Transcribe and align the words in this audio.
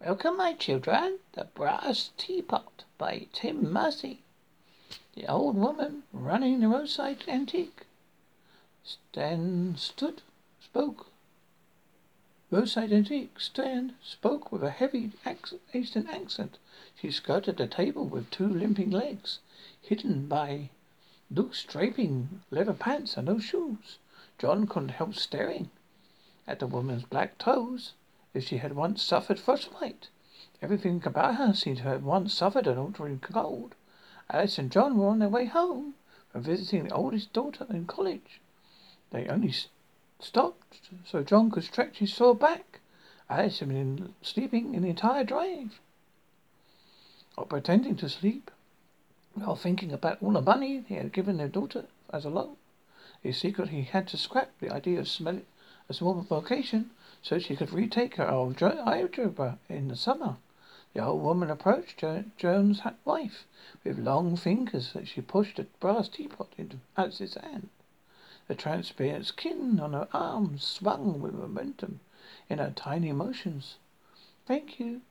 Welcome, 0.00 0.36
my 0.36 0.52
children. 0.52 1.18
The 1.32 1.46
Brass 1.56 2.12
Teapot 2.16 2.84
by 2.98 3.26
Tim 3.32 3.72
Macy. 3.72 4.22
The 5.16 5.26
old 5.26 5.56
woman 5.56 6.04
running 6.12 6.60
the 6.60 6.68
roadside 6.68 7.24
antique. 7.26 7.84
Stan 8.84 9.74
stood, 9.76 10.22
spoke. 10.60 11.10
Roadside 12.52 12.92
antique. 12.92 13.40
Stan 13.40 13.96
spoke 14.00 14.52
with 14.52 14.62
a 14.62 14.70
heavy 14.70 15.10
accent, 15.26 15.62
Eastern 15.74 16.06
accent. 16.06 16.58
She 16.94 17.10
skirted 17.10 17.56
the 17.56 17.66
table 17.66 18.04
with 18.04 18.30
two 18.30 18.48
limping 18.48 18.92
legs, 18.92 19.40
hidden 19.82 20.28
by 20.28 20.70
loose 21.28 21.64
draping 21.64 22.42
leather 22.52 22.72
pants 22.72 23.16
and 23.16 23.26
no 23.26 23.40
shoes. 23.40 23.98
John 24.38 24.68
couldn't 24.68 24.90
help 24.90 25.16
staring 25.16 25.70
at 26.46 26.60
the 26.60 26.68
woman's 26.68 27.02
black 27.02 27.36
toes 27.36 27.94
if 28.34 28.44
she 28.44 28.58
had 28.58 28.76
once 28.76 29.02
suffered 29.02 29.40
frostbite. 29.40 30.08
Everything 30.60 31.02
about 31.04 31.36
her 31.36 31.54
seemed 31.54 31.78
to 31.78 31.82
have 31.84 32.04
once 32.04 32.34
suffered 32.34 32.66
an 32.66 32.78
altering 32.78 33.20
cold. 33.20 33.74
Alice 34.30 34.58
and 34.58 34.70
John 34.70 34.98
were 34.98 35.08
on 35.08 35.18
their 35.18 35.28
way 35.28 35.46
home 35.46 35.94
from 36.30 36.42
visiting 36.42 36.84
the 36.84 36.94
oldest 36.94 37.32
daughter 37.32 37.66
in 37.70 37.86
college. 37.86 38.40
They 39.10 39.26
only 39.28 39.54
stopped 40.20 40.90
so 41.04 41.22
John 41.22 41.50
could 41.50 41.64
stretch 41.64 41.98
his 41.98 42.12
sore 42.12 42.34
back. 42.34 42.80
Alice 43.30 43.60
had 43.60 43.68
been 43.68 44.14
sleeping 44.20 44.74
in 44.74 44.82
the 44.82 44.90
entire 44.90 45.24
drive, 45.24 45.80
or 47.36 47.46
pretending 47.46 47.96
to 47.96 48.08
sleep, 48.08 48.50
while 49.34 49.56
thinking 49.56 49.92
about 49.92 50.22
all 50.22 50.32
the 50.32 50.42
money 50.42 50.84
he 50.88 50.94
had 50.94 51.12
given 51.12 51.36
their 51.36 51.48
daughter 51.48 51.86
as 52.12 52.24
a 52.24 52.30
loan. 52.30 52.56
In 53.22 53.32
secret, 53.32 53.68
he 53.68 53.82
had 53.82 54.08
to 54.08 54.16
scrap 54.16 54.50
the 54.60 54.70
idea 54.70 54.98
of 55.00 55.08
smelling 55.08 55.46
a 55.88 55.94
small 55.94 56.20
vacation 56.20 56.90
so 57.22 57.38
she 57.38 57.56
could 57.56 57.72
retake 57.72 58.16
her 58.16 58.30
old 58.30 58.62
algebra 58.62 59.58
in 59.68 59.88
the 59.88 59.96
summer. 59.96 60.36
The 60.94 61.04
old 61.04 61.22
woman 61.22 61.50
approached 61.50 62.04
Joan's 62.38 62.80
wife 63.04 63.46
with 63.84 63.98
long 63.98 64.36
fingers 64.36 64.96
as 64.96 65.08
she 65.08 65.20
pushed 65.20 65.58
a 65.58 65.64
brass 65.80 66.08
teapot 66.08 66.48
into 66.56 66.78
Alice's 66.96 67.34
hand. 67.34 67.68
The 68.46 68.54
transparent 68.54 69.26
skin 69.26 69.78
on 69.78 69.92
her 69.92 70.08
arms 70.12 70.64
swung 70.64 71.20
with 71.20 71.34
momentum 71.34 72.00
in 72.48 72.58
her 72.58 72.72
tiny 72.74 73.12
motions. 73.12 73.76
Thank 74.46 74.80
you, 74.80 75.02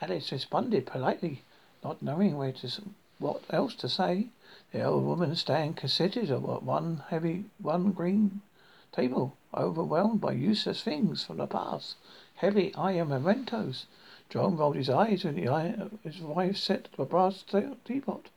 Alice 0.00 0.30
responded 0.30 0.86
politely, 0.86 1.42
not 1.82 2.00
knowing 2.00 2.36
where 2.36 2.52
to, 2.52 2.82
what 3.18 3.42
else 3.50 3.74
to 3.76 3.88
say. 3.88 4.28
The 4.70 4.84
old 4.84 5.04
woman 5.04 5.34
stand 5.34 5.76
considered 5.76 6.30
at 6.30 6.40
one 6.40 7.02
heavy, 7.08 7.46
one 7.58 7.90
green 7.90 8.42
table, 8.92 9.36
overwhelmed 9.56 10.20
by 10.20 10.32
useless 10.32 10.82
things 10.82 11.24
from 11.24 11.36
the 11.38 11.46
past, 11.46 11.96
heavy 12.34 12.74
iron 12.74 13.08
mementos. 13.08 13.86
John 14.28 14.56
rolled 14.56 14.76
his 14.76 14.90
eyes 14.90 15.24
when 15.24 15.48
iron, 15.48 15.98
his 16.02 16.20
wife 16.20 16.56
set 16.56 16.88
the 16.96 17.04
brass 17.04 17.44
teapot 17.84 18.30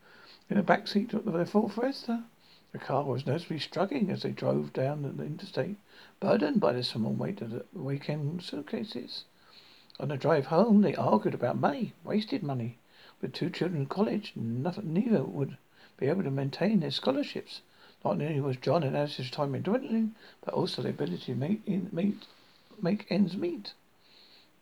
in 0.50 0.58
the 0.58 0.64
back 0.64 0.88
seat 0.88 1.14
of 1.14 1.26
the 1.26 1.45
Ford 1.45 1.73
Fiesta. 1.73 2.23
The 2.72 2.80
car 2.80 3.04
was 3.04 3.26
noticeably 3.26 3.60
struggling 3.60 4.10
as 4.12 4.22
they 4.23 4.32
drove 4.32 4.73
down 4.73 5.02
the 5.02 5.23
interstate, 5.23 5.78
burdened 6.20 6.60
by 6.60 6.73
the 6.73 6.84
small 6.84 7.14
weight 7.14 7.42
of 7.42 7.52
the 7.52 7.66
weekend 7.73 8.44
suitcases. 8.44 9.26
On 10.00 10.10
the 10.10 10.18
drive 10.18 10.48
home, 10.48 10.82
they 10.82 10.95
argued 10.95 11.34
about 11.34 11.58
money, 11.58 11.94
wasted 12.04 12.44
money. 12.44 12.78
With 13.22 13.34
two 13.34 13.50
children 13.50 13.82
in 13.82 13.88
college, 13.88 14.34
neither 14.36 15.23
would 15.23 15.58
be 15.98 16.06
able 16.06 16.23
to 16.23 16.30
maintain 16.30 16.82
their 16.82 16.92
scholarships. 16.92 17.62
Not 18.08 18.22
only 18.22 18.39
was 18.39 18.55
John 18.55 18.83
and 18.83 18.95
Alice's 18.95 19.25
retirement 19.25 19.66
dwindling, 19.66 20.16
but 20.39 20.53
also 20.53 20.81
the 20.81 20.91
ability 20.91 21.25
to 21.25 21.36
make, 21.36 21.61
in, 21.67 21.89
make, 21.91 22.16
make 22.81 23.05
ends 23.09 23.36
meet. 23.36 23.73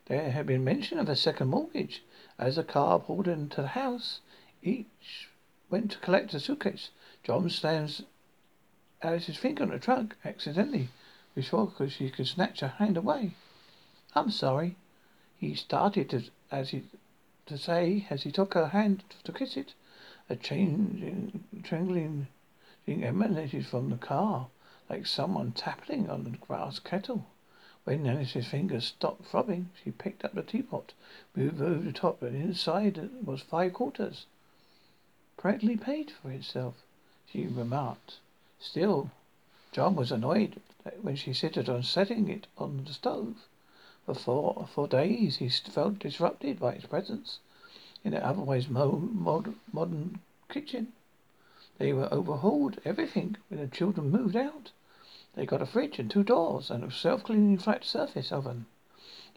There 0.07 0.31
had 0.31 0.47
been 0.47 0.63
mention 0.63 0.97
of 0.97 1.07
a 1.07 1.15
second 1.15 1.49
mortgage. 1.49 2.03
As 2.39 2.55
the 2.55 2.63
car 2.63 2.99
pulled 2.99 3.27
into 3.27 3.61
the 3.61 3.67
house, 3.67 4.21
each 4.63 5.29
went 5.69 5.91
to 5.91 5.99
collect 5.99 6.33
a 6.33 6.39
suitcase. 6.39 6.89
John 7.23 7.47
slams 7.51 8.01
Alice's 9.03 9.37
finger 9.37 9.61
on 9.61 9.69
the 9.69 9.77
trunk 9.77 10.15
accidentally, 10.25 10.89
before 11.35 11.71
she 11.87 12.09
could 12.09 12.27
snatch 12.27 12.61
her 12.61 12.69
hand 12.79 12.97
away. 12.97 13.35
I'm 14.15 14.31
sorry. 14.31 14.75
He 15.37 15.53
started 15.53 16.09
to, 16.09 16.23
as 16.49 16.69
he 16.71 16.85
to 17.45 17.59
say 17.59 18.07
as 18.09 18.23
he 18.23 18.31
took 18.31 18.55
her 18.55 18.69
hand 18.69 19.03
to 19.23 19.31
kiss 19.31 19.55
it. 19.55 19.75
A 20.31 20.35
changing, 20.35 21.43
trembling 21.61 22.25
emanated 22.87 23.65
from 23.65 23.89
the 23.89 23.97
car, 23.97 24.47
like 24.89 25.07
someone 25.07 25.51
tapping 25.51 26.09
on 26.09 26.23
the 26.23 26.29
brass 26.45 26.79
kettle. 26.79 27.25
When 27.83 28.07
Alice's 28.07 28.47
fingers 28.47 28.85
stopped 28.85 29.25
throbbing, 29.25 29.69
she 29.83 29.91
picked 29.91 30.23
up 30.25 30.33
the 30.33 30.43
teapot, 30.43 30.93
moved 31.35 31.61
over 31.61 31.83
the 31.83 31.91
top, 31.91 32.21
and 32.21 32.35
inside 32.35 33.09
was 33.23 33.41
five 33.41 33.73
quarters. 33.73 34.25
Practically 35.37 35.77
paid 35.77 36.11
for 36.11 36.31
itself, 36.31 36.83
she 37.31 37.47
remarked. 37.47 38.19
Still, 38.59 39.11
John 39.71 39.95
was 39.95 40.11
annoyed 40.11 40.61
when 41.01 41.15
she 41.15 41.31
insisted 41.31 41.67
on 41.67 41.83
setting 41.83 42.29
it 42.29 42.47
on 42.57 42.85
the 42.85 42.93
stove. 42.93 43.47
For 44.05 44.13
four, 44.13 44.67
for 44.73 44.87
days 44.87 45.37
he 45.37 45.49
felt 45.49 45.99
disrupted 45.99 46.59
by 46.59 46.73
its 46.73 46.85
presence 46.85 47.39
in 48.03 48.11
the 48.11 48.25
otherwise 48.25 48.69
mo- 48.69 49.09
mod- 49.11 49.55
modern 49.73 50.19
kitchen. 50.49 50.93
They 51.77 51.91
were 51.91 52.13
overhauled 52.13 52.79
everything 52.85 53.35
when 53.49 53.59
the 53.59 53.67
children 53.67 54.09
moved 54.09 54.35
out. 54.35 54.71
They 55.33 55.45
got 55.45 55.61
a 55.61 55.65
fridge 55.65 55.99
and 55.99 56.09
two 56.09 56.23
doors 56.23 56.71
and 56.71 56.83
a 56.83 56.89
self-cleaning 56.89 57.57
flat 57.57 57.83
surface 57.83 58.31
oven. 58.31 58.65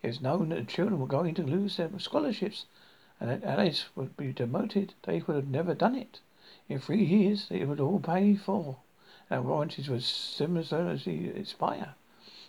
It 0.03 0.07
was 0.07 0.21
known 0.21 0.51
that 0.51 0.57
the 0.57 0.65
children 0.65 1.01
were 1.01 1.09
going 1.09 1.35
to 1.35 1.43
lose 1.43 1.77
their 1.77 1.91
scholarships 1.99 2.67
and 3.19 3.29
that 3.29 3.43
Alice 3.43 3.87
would 3.97 4.17
be 4.17 4.33
demoted. 4.33 4.95
They 5.03 5.21
would 5.27 5.35
have 5.35 5.49
never 5.49 5.75
done 5.75 5.97
it. 5.97 6.21
In 6.69 6.79
three 6.79 7.05
years 7.05 7.49
they 7.49 7.65
would 7.65 7.81
all 7.81 7.99
pay 7.99 8.37
for, 8.37 8.77
and 9.29 9.45
warranties 9.45 9.89
would 9.89 10.05
similarly 10.05 11.31
expire. 11.31 11.95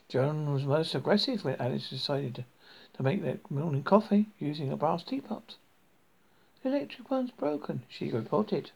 John 0.07 0.53
was 0.53 0.65
most 0.65 0.93
aggressive 0.93 1.43
when 1.43 1.59
Alice 1.59 1.89
decided 1.89 2.45
to 2.93 3.03
make 3.03 3.23
their 3.23 3.39
morning 3.49 3.83
coffee 3.83 4.27
using 4.37 4.71
a 4.71 4.77
brass 4.77 5.03
teapot. 5.03 5.55
The 6.61 6.69
electric 6.69 7.09
one's 7.09 7.31
broken, 7.31 7.83
she 7.89 8.11
reported. 8.11 8.71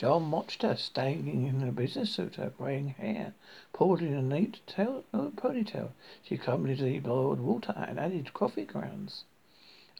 John 0.00 0.30
watched 0.30 0.62
her, 0.62 0.76
standing 0.76 1.46
in 1.46 1.62
a 1.62 1.70
business 1.70 2.08
suit, 2.08 2.36
her 2.36 2.54
greying 2.56 2.88
hair 2.88 3.34
pulled 3.74 4.00
in 4.00 4.14
a 4.14 4.22
neat 4.22 4.60
tail, 4.66 5.04
no, 5.12 5.26
uh, 5.26 5.30
ponytail. 5.32 5.92
She 6.22 6.38
calmly 6.38 6.98
boiled 7.00 7.38
water 7.38 7.74
and 7.76 8.00
added 8.00 8.32
coffee 8.32 8.64
grounds. 8.64 9.24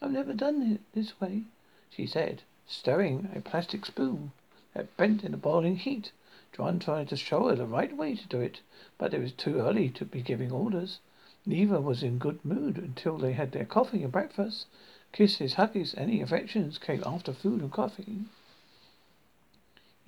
I've 0.01 0.09
never 0.09 0.33
done 0.33 0.63
it 0.63 0.81
this 0.95 1.21
way, 1.21 1.43
she 1.91 2.07
said, 2.07 2.41
stirring 2.65 3.29
a 3.35 3.41
plastic 3.41 3.85
spoon 3.85 4.31
that 4.73 4.97
bent 4.97 5.23
in 5.23 5.33
the 5.33 5.37
boiling 5.37 5.75
heat. 5.75 6.11
John 6.51 6.79
tried 6.79 7.09
to 7.09 7.15
show 7.15 7.49
her 7.49 7.55
the 7.55 7.67
right 7.67 7.95
way 7.95 8.15
to 8.15 8.27
do 8.27 8.41
it, 8.41 8.61
but 8.97 9.13
it 9.13 9.21
was 9.21 9.33
too 9.33 9.59
early 9.59 9.89
to 9.89 10.03
be 10.03 10.23
giving 10.23 10.51
orders. 10.51 10.97
Neither 11.45 11.79
was 11.79 12.01
in 12.01 12.17
good 12.17 12.43
mood 12.43 12.79
until 12.79 13.19
they 13.19 13.33
had 13.33 13.51
their 13.51 13.65
coffee 13.65 14.01
and 14.01 14.11
breakfast. 14.11 14.65
Kisses, 15.11 15.53
hugs, 15.53 15.93
any 15.95 16.21
affections 16.21 16.79
came 16.79 17.03
after 17.05 17.33
food 17.33 17.61
and 17.61 17.71
coffee. 17.71 18.21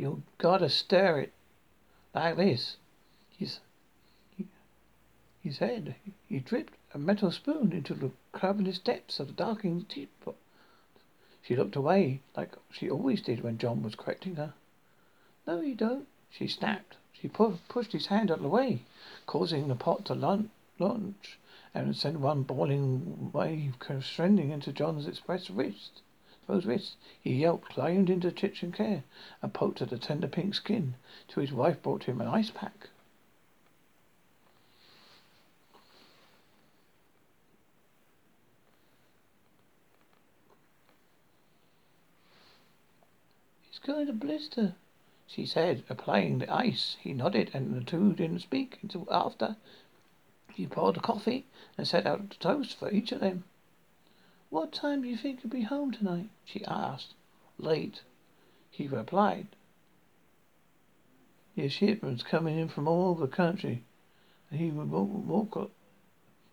You 0.03 0.21
gotta 0.37 0.67
stir 0.67 1.19
it 1.19 1.33
like 2.13 2.35
this. 2.35 2.75
He's, 3.29 3.61
he, 4.35 4.47
he 5.41 5.49
said. 5.49 5.95
He 6.27 6.39
dripped 6.39 6.73
a 6.93 6.99
metal 6.99 7.31
spoon 7.31 7.71
into 7.71 7.93
the 7.93 8.11
cavernous 8.37 8.79
depths 8.79 9.21
of 9.21 9.27
the 9.27 9.33
darkening 9.33 9.85
teapot. 9.85 10.35
She 11.41 11.55
looked 11.55 11.77
away, 11.77 12.19
like 12.35 12.51
she 12.69 12.89
always 12.89 13.21
did 13.21 13.43
when 13.43 13.57
John 13.57 13.81
was 13.81 13.95
correcting 13.95 14.35
her. 14.35 14.55
No, 15.47 15.61
you 15.61 15.73
don't, 15.73 16.09
she 16.29 16.49
snapped. 16.49 16.97
She 17.13 17.29
pu- 17.29 17.59
pushed 17.69 17.93
his 17.93 18.07
hand 18.07 18.29
out 18.29 18.39
of 18.39 18.43
the 18.43 18.49
way, 18.49 18.81
causing 19.25 19.69
the 19.69 19.73
pot 19.73 20.03
to 20.07 20.15
launch 20.79 21.39
and 21.73 21.95
send 21.95 22.21
one 22.21 22.43
boiling 22.43 23.31
wave 23.31 23.79
crescending 23.79 24.49
into 24.51 24.73
John's 24.73 25.07
expressed 25.07 25.49
wrist 25.49 26.01
those 26.47 26.65
wrists. 26.65 26.95
He 27.21 27.33
yelped, 27.33 27.69
climbed 27.69 28.09
into 28.09 28.29
the 28.29 28.33
kitchen 28.33 28.71
chair, 28.71 29.03
and 29.41 29.53
poked 29.53 29.81
at 29.81 29.89
the 29.89 29.97
tender 29.97 30.27
pink 30.27 30.55
skin, 30.55 30.95
till 31.27 31.41
his 31.41 31.51
wife 31.51 31.81
brought 31.81 32.03
him 32.03 32.21
an 32.21 32.27
ice 32.27 32.49
pack. 32.49 32.89
It's 43.69 43.79
going 43.79 44.07
to 44.07 44.13
blister, 44.13 44.75
she 45.27 45.45
said, 45.45 45.83
applying 45.89 46.39
the 46.39 46.53
ice. 46.53 46.97
He 46.99 47.13
nodded, 47.13 47.51
and 47.53 47.75
the 47.75 47.83
two 47.83 48.13
didn't 48.13 48.39
speak 48.39 48.79
until 48.81 49.07
after 49.11 49.57
he 50.53 50.67
poured 50.67 50.95
the 50.95 50.99
coffee 50.99 51.45
and 51.77 51.87
set 51.87 52.05
out 52.05 52.29
the 52.29 52.35
toast 52.35 52.77
for 52.77 52.91
each 52.91 53.11
of 53.11 53.19
them. 53.19 53.43
What 54.53 54.71
time 54.71 55.01
do 55.01 55.07
you 55.07 55.17
think 55.17 55.43
you'll 55.43 55.49
be 55.49 55.63
home 55.63 55.91
tonight? 55.91 56.29
she 56.45 56.63
asked. 56.65 57.15
Late, 57.57 58.03
he 58.69 58.87
replied. 58.87 59.47
His 61.55 61.71
shipments 61.73 62.21
coming 62.21 62.59
in 62.59 62.69
from 62.69 62.87
all 62.87 63.09
over 63.09 63.25
the 63.25 63.35
country, 63.35 63.83
and 64.51 64.59
he 64.59 64.69
would 64.69 64.91
walk, 64.91 65.09
walk 65.55 65.71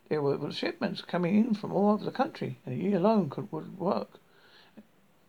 There 0.08 0.22
were 0.22 0.50
shipments 0.50 1.02
coming 1.02 1.36
in 1.36 1.52
from 1.52 1.72
all 1.72 1.90
over 1.90 2.02
the 2.02 2.10
country, 2.10 2.58
and 2.64 2.80
he 2.80 2.94
alone 2.94 3.28
could 3.28 3.52
would 3.52 3.78
work. 3.78 4.18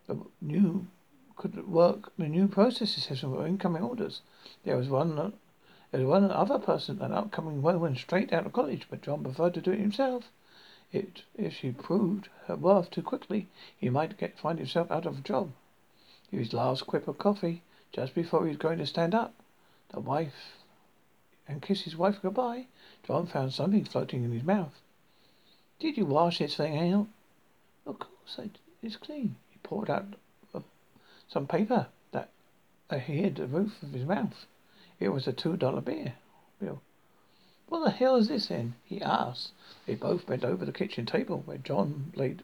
The 0.07 0.21
new 0.39 0.87
could 1.35 1.67
work 1.67 2.13
the 2.17 2.29
new 2.29 2.47
processing 2.47 3.03
system 3.03 3.35
for 3.35 3.45
incoming 3.45 3.83
orders. 3.83 4.21
There 4.63 4.77
was 4.77 4.87
one 4.87 5.33
there 5.91 5.99
was 5.99 6.21
one 6.21 6.31
other 6.31 6.57
person, 6.57 7.01
an 7.01 7.11
upcoming 7.11 7.61
woman 7.61 7.97
straight 7.97 8.31
out 8.31 8.45
of 8.45 8.53
college, 8.53 8.87
but 8.89 9.01
John 9.01 9.23
preferred 9.25 9.55
to 9.55 9.61
do 9.61 9.71
it 9.71 9.79
himself. 9.79 10.31
It, 10.93 11.23
if 11.35 11.53
she 11.53 11.71
proved 11.71 12.27
her 12.47 12.55
worth 12.55 12.89
too 12.91 13.01
quickly, 13.01 13.47
he 13.77 13.89
might 13.89 14.17
get 14.17 14.37
find 14.37 14.59
himself 14.59 14.91
out 14.91 15.05
of 15.05 15.19
a 15.19 15.21
job. 15.21 15.51
His 16.29 16.53
last 16.53 16.85
quip 16.85 17.07
of 17.07 17.17
coffee 17.17 17.61
just 17.91 18.13
before 18.13 18.43
he 18.43 18.49
was 18.49 18.57
going 18.57 18.77
to 18.79 18.85
stand 18.85 19.15
up. 19.15 19.33
The 19.89 19.99
wife 19.99 20.57
and 21.47 21.61
kiss 21.61 21.81
his 21.81 21.95
wife 21.95 22.21
goodbye. 22.21 22.67
John 23.03 23.27
found 23.27 23.53
something 23.53 23.83
floating 23.85 24.23
in 24.23 24.31
his 24.31 24.43
mouth. 24.43 24.81
Did 25.79 25.97
you 25.97 26.05
wash 26.05 26.39
this 26.39 26.55
thing 26.55 26.93
out? 26.93 27.07
Of 27.85 27.99
course. 27.99 28.39
It's 28.81 28.95
clean. 28.95 29.35
He 29.49 29.59
poured 29.63 29.89
out 29.89 30.15
a, 30.53 30.61
some 31.27 31.47
paper 31.47 31.87
that 32.11 32.29
adhered 32.89 33.35
the 33.35 33.47
roof 33.47 33.81
of 33.81 33.91
his 33.91 34.05
mouth. 34.05 34.45
It 34.99 35.09
was 35.09 35.27
a 35.27 35.33
two 35.33 35.57
dollar 35.57 35.81
beer. 35.81 36.15
What 37.71 37.85
the 37.85 37.91
hell 37.91 38.17
is 38.17 38.27
this 38.27 38.47
then? 38.47 38.75
he 38.83 39.01
asked. 39.01 39.53
They 39.85 39.95
both 39.95 40.25
bent 40.25 40.43
over 40.43 40.65
the 40.65 40.73
kitchen 40.73 41.05
table 41.05 41.41
where 41.45 41.57
John 41.57 42.11
laid 42.17 42.43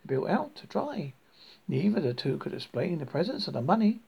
the 0.00 0.08
bill 0.08 0.26
out 0.26 0.54
to 0.56 0.66
dry. 0.66 1.12
Neither 1.68 1.98
of 1.98 2.02
the 2.04 2.14
two 2.14 2.38
could 2.38 2.54
explain 2.54 2.98
the 2.98 3.04
presence 3.04 3.46
of 3.46 3.52
the 3.52 3.60
money, 3.60 4.00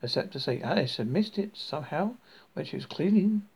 except 0.00 0.32
to 0.34 0.38
say 0.38 0.62
Alice 0.62 0.98
had 0.98 1.08
missed 1.08 1.38
it 1.40 1.56
somehow 1.56 2.14
when 2.52 2.64
she 2.64 2.76
was 2.76 2.86
cleaning 2.86 3.48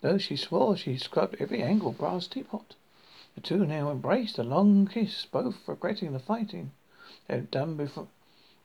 Though 0.00 0.16
she 0.16 0.36
swore 0.36 0.74
she 0.74 0.96
scrubbed 0.96 1.36
every 1.38 1.62
angle 1.62 1.92
brass 1.92 2.26
teapot. 2.28 2.74
The 3.34 3.42
two 3.42 3.66
now 3.66 3.90
embraced 3.90 4.38
a 4.38 4.44
long 4.44 4.86
kiss, 4.86 5.26
both 5.26 5.68
regretting 5.68 6.14
the 6.14 6.18
fighting 6.18 6.70
they 7.26 7.34
had 7.34 7.50
done 7.50 7.76
before 7.76 8.08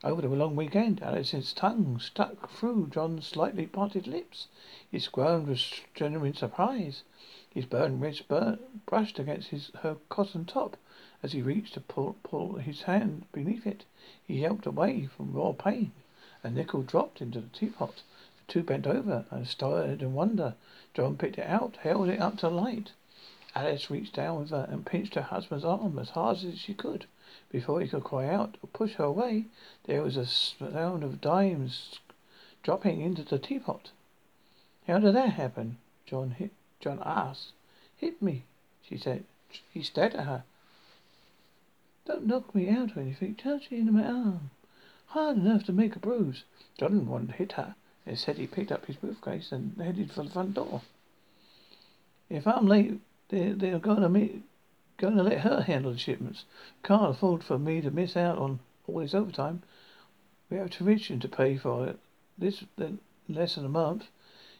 over 0.04 0.20
the 0.20 0.28
long 0.28 0.54
weekend. 0.54 1.02
Alice's 1.02 1.54
tongue 1.54 1.98
stuck 1.98 2.50
through 2.50 2.88
John's 2.88 3.26
slightly 3.26 3.66
parted 3.66 4.06
lips. 4.06 4.48
He 4.90 4.98
squirmed 4.98 5.48
with 5.48 5.62
genuine 5.94 6.34
surprise. 6.34 7.02
His 7.48 7.64
burned 7.64 8.02
wrist 8.02 8.24
brushed 8.28 9.18
against 9.18 9.48
his 9.48 9.70
her 9.80 9.96
cotton 10.10 10.44
top. 10.44 10.76
As 11.22 11.32
he 11.32 11.40
reached 11.40 11.72
to 11.74 11.80
pull, 11.80 12.16
pull 12.22 12.56
his 12.56 12.82
hand 12.82 13.24
beneath 13.32 13.66
it, 13.66 13.86
he 14.22 14.40
yelped 14.40 14.66
away 14.66 15.06
from 15.06 15.32
raw 15.32 15.52
pain. 15.52 15.92
A 16.42 16.50
nickel 16.50 16.82
dropped 16.82 17.22
into 17.22 17.40
the 17.40 17.48
teapot. 17.48 18.02
The 18.36 18.52
two 18.52 18.62
bent 18.62 18.86
over 18.86 19.24
and 19.30 19.48
stared 19.48 20.02
in 20.02 20.12
wonder. 20.12 20.54
John 20.92 21.16
picked 21.16 21.38
it 21.38 21.46
out, 21.46 21.76
held 21.76 22.10
it 22.10 22.20
up 22.20 22.36
to 22.38 22.50
light. 22.50 22.92
Alice 23.54 23.88
reached 23.88 24.16
down 24.16 24.40
with 24.40 24.50
her 24.50 24.66
and 24.68 24.84
pinched 24.84 25.14
her 25.14 25.22
husband's 25.22 25.64
arm 25.64 25.98
as 25.98 26.10
hard 26.10 26.44
as 26.44 26.58
she 26.58 26.74
could. 26.74 27.06
Before 27.54 27.80
he 27.80 27.86
could 27.86 28.02
cry 28.02 28.26
out 28.26 28.56
or 28.64 28.66
push 28.72 28.94
her 28.94 29.04
away, 29.04 29.44
there 29.84 30.02
was 30.02 30.16
a 30.16 30.26
sound 30.26 31.04
of 31.04 31.20
dimes 31.20 32.00
dropping 32.64 33.00
into 33.00 33.22
the 33.22 33.38
teapot. 33.38 33.92
How 34.88 34.98
did 34.98 35.14
that 35.14 35.34
happen? 35.34 35.78
John 36.04 36.32
hit, 36.32 36.50
John 36.80 37.00
asked. 37.06 37.52
Hit 37.96 38.20
me, 38.20 38.42
she 38.82 38.98
said. 38.98 39.22
He 39.72 39.84
stared 39.84 40.16
at 40.16 40.26
her. 40.26 40.42
Don't 42.06 42.26
knock 42.26 42.52
me 42.56 42.68
out 42.70 42.96
or 42.96 43.00
anything. 43.00 43.36
Touch 43.36 43.70
me 43.70 43.78
in 43.78 43.92
my 43.92 44.02
arm. 44.02 44.50
Hard 45.06 45.36
enough 45.36 45.62
to 45.66 45.72
make 45.72 45.94
a 45.94 46.00
bruise. 46.00 46.42
John 46.76 47.06
wanted 47.06 47.28
to 47.28 47.34
hit 47.34 47.52
her. 47.52 47.76
Instead, 48.04 48.38
he 48.38 48.48
picked 48.48 48.72
up 48.72 48.86
his 48.86 48.96
briefcase 48.96 49.52
and 49.52 49.80
headed 49.80 50.10
for 50.10 50.24
the 50.24 50.30
front 50.30 50.54
door. 50.54 50.82
If 52.28 52.48
I'm 52.48 52.66
late, 52.66 53.00
they're, 53.28 53.54
they're 53.54 53.78
going 53.78 54.02
to 54.02 54.08
meet, 54.08 54.42
going 54.96 55.16
to 55.16 55.22
let 55.22 55.40
her 55.40 55.62
handle 55.62 55.92
the 55.92 55.98
shipments. 55.98 56.44
Can't 56.82 57.10
afford 57.10 57.42
for 57.42 57.58
me 57.58 57.80
to 57.80 57.90
miss 57.90 58.16
out 58.16 58.38
on 58.38 58.60
all 58.86 59.00
this 59.00 59.14
overtime. 59.14 59.62
We 60.50 60.56
have 60.58 60.70
tuition 60.70 61.20
to 61.20 61.28
pay 61.28 61.56
for 61.56 61.86
it. 61.86 61.98
This 62.38 62.64
in 62.78 63.00
less 63.28 63.54
than 63.54 63.64
a 63.64 63.68
month. 63.68 64.08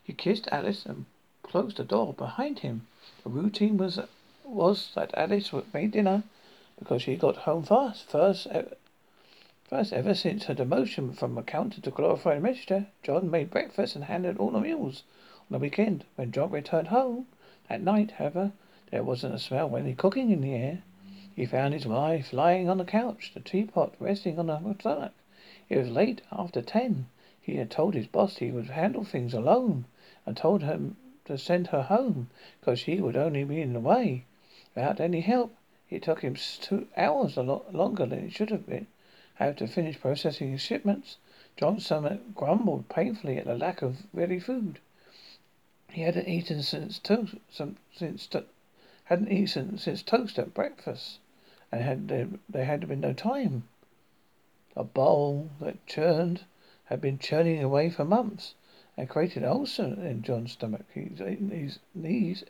He 0.02 0.12
kissed 0.12 0.48
Alice 0.50 0.86
and 0.86 1.06
closed 1.42 1.76
the 1.76 1.84
door 1.84 2.12
behind 2.14 2.60
him. 2.60 2.86
The 3.22 3.31
routine 3.31 3.76
was 3.76 3.98
was 4.44 4.92
that 4.94 5.16
Alice 5.16 5.52
would 5.52 5.72
made 5.72 5.92
dinner 5.92 6.25
because 6.78 7.02
she 7.02 7.16
got 7.16 7.36
home 7.36 7.62
fast. 7.62 8.06
First, 8.08 8.46
First, 9.64 9.94
ever 9.94 10.14
since 10.14 10.44
her 10.44 10.54
demotion 10.54 11.16
from 11.16 11.38
accountant 11.38 11.84
to 11.84 11.90
glorified 11.90 12.42
register, 12.42 12.86
John 13.02 13.31
made 13.31 13.50
breakfast 13.50 13.96
and 13.96 14.04
handled 14.04 14.36
all 14.36 14.50
the 14.50 14.60
meals. 14.60 15.02
On 15.40 15.46
the 15.50 15.58
weekend, 15.58 16.04
when 16.16 16.32
John 16.32 16.50
returned 16.50 16.88
home 16.88 17.26
at 17.70 17.81
night, 17.81 18.12
however, 18.12 18.52
there 18.94 19.02
wasn't 19.02 19.35
a 19.35 19.38
smell 19.41 19.67
of 19.67 19.75
any 19.75 19.93
cooking 19.93 20.31
in 20.31 20.41
the 20.41 20.55
air. 20.55 20.81
He 21.35 21.46
found 21.46 21.75
his 21.75 21.85
wife 21.85 22.32
lying 22.32 22.69
on 22.69 22.79
the 22.79 22.85
couch, 22.85 23.32
the 23.35 23.41
teapot 23.41 23.93
resting 23.99 24.38
on 24.38 24.46
her 24.46 24.76
stomach. 24.79 25.11
It 25.69 25.79
was 25.79 25.91
late 25.91 26.20
after 26.31 26.62
ten. 26.62 27.06
He 27.43 27.56
had 27.56 27.73
told 27.73 27.94
his 27.94 28.06
boss 28.06 28.37
he 28.37 28.52
would 28.52 28.70
handle 28.70 29.02
things 29.02 29.35
alone, 29.35 29.87
and 30.25 30.37
told 30.37 30.62
him 30.62 30.96
to 31.25 31.37
send 31.37 31.67
her 31.67 31.82
home, 31.82 32.31
because 32.61 32.79
she 32.79 33.00
would 33.00 33.17
only 33.17 33.43
be 33.43 33.61
in 33.61 33.73
the 33.73 33.81
way. 33.81 34.26
Without 34.76 35.00
any 35.00 35.23
help, 35.23 35.56
it 35.91 36.05
took 36.05 36.20
him 36.20 36.37
two 36.37 36.87
hours 36.96 37.37
a 37.37 37.43
lot 37.43 37.75
longer 37.75 38.06
than 38.06 38.20
it 38.20 38.32
should 38.32 38.50
have 38.50 38.64
been 38.64 38.87
have 39.35 39.56
to 39.56 39.67
finish 39.67 40.00
processing 40.00 40.52
his 40.52 40.61
shipments. 40.61 41.17
John 41.56 41.81
Summit 41.81 42.37
grumbled 42.37 42.88
painfully 42.88 43.38
at 43.38 43.46
the 43.46 43.56
lack 43.56 43.82
of 43.82 44.05
ready 44.12 44.38
food. 44.38 44.79
He 45.91 46.02
hadn't 46.02 46.29
eaten 46.29 46.62
since 46.62 47.00
two, 47.00 47.26
some, 47.50 47.76
since 47.93 48.29
hadn't 49.04 49.30
eaten 49.30 49.76
since 49.76 50.02
toast 50.02 50.38
at 50.38 50.54
breakfast, 50.54 51.18
and 51.70 51.82
had 51.82 52.08
there, 52.08 52.28
there 52.48 52.64
had 52.64 52.88
been 52.88 53.00
no 53.00 53.12
time. 53.12 53.68
A 54.76 54.84
bowl 54.84 55.50
that 55.60 55.86
churned 55.86 56.44
had 56.84 57.00
been 57.00 57.18
churning 57.18 57.62
away 57.62 57.90
for 57.90 58.04
months, 58.04 58.54
and 58.96 59.08
created 59.08 59.42
an 59.42 59.48
ulcer 59.48 59.94
in 60.06 60.22
John's 60.22 60.52
stomach. 60.52 60.86
His, 60.92 61.18
his 61.18 61.78
knees 61.94 62.44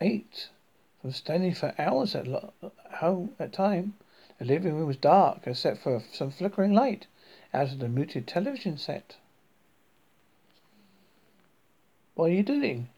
ached 0.00 0.50
from 1.00 1.12
standing 1.12 1.54
for 1.54 1.74
hours 1.78 2.14
at 2.14 2.26
home 2.94 3.34
at 3.38 3.52
time. 3.52 3.94
The 4.38 4.44
living 4.44 4.74
room 4.74 4.86
was 4.86 4.96
dark 4.96 5.42
except 5.46 5.82
for 5.82 6.02
some 6.12 6.30
flickering 6.30 6.72
light 6.72 7.06
out 7.54 7.72
of 7.72 7.78
the 7.78 7.88
muted 7.88 8.26
television 8.26 8.76
set. 8.76 9.16
What 12.14 12.26
are 12.26 12.34
you 12.34 12.42
doing? 12.42 12.88